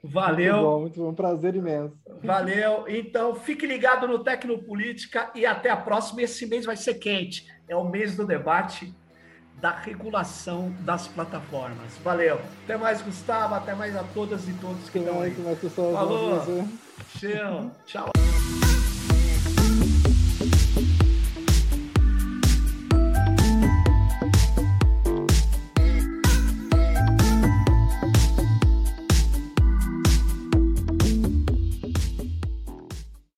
[0.03, 0.53] Valeu.
[0.53, 1.13] Muito bom, muito bom.
[1.13, 1.93] Prazer imenso.
[2.23, 2.85] Valeu.
[2.87, 6.21] Então, fique ligado no Tecnopolítica e até a próxima.
[6.21, 7.47] Esse mês vai ser quente.
[7.67, 8.93] É o mês do debate
[9.59, 11.97] da regulação das plataformas.
[12.03, 12.39] Valeu.
[12.63, 13.55] Até mais, Gustavo.
[13.55, 15.35] Até mais a todas e todos que estão aí.
[15.69, 16.67] Falou.
[17.17, 17.71] Tchau.
[17.85, 18.11] Tchau.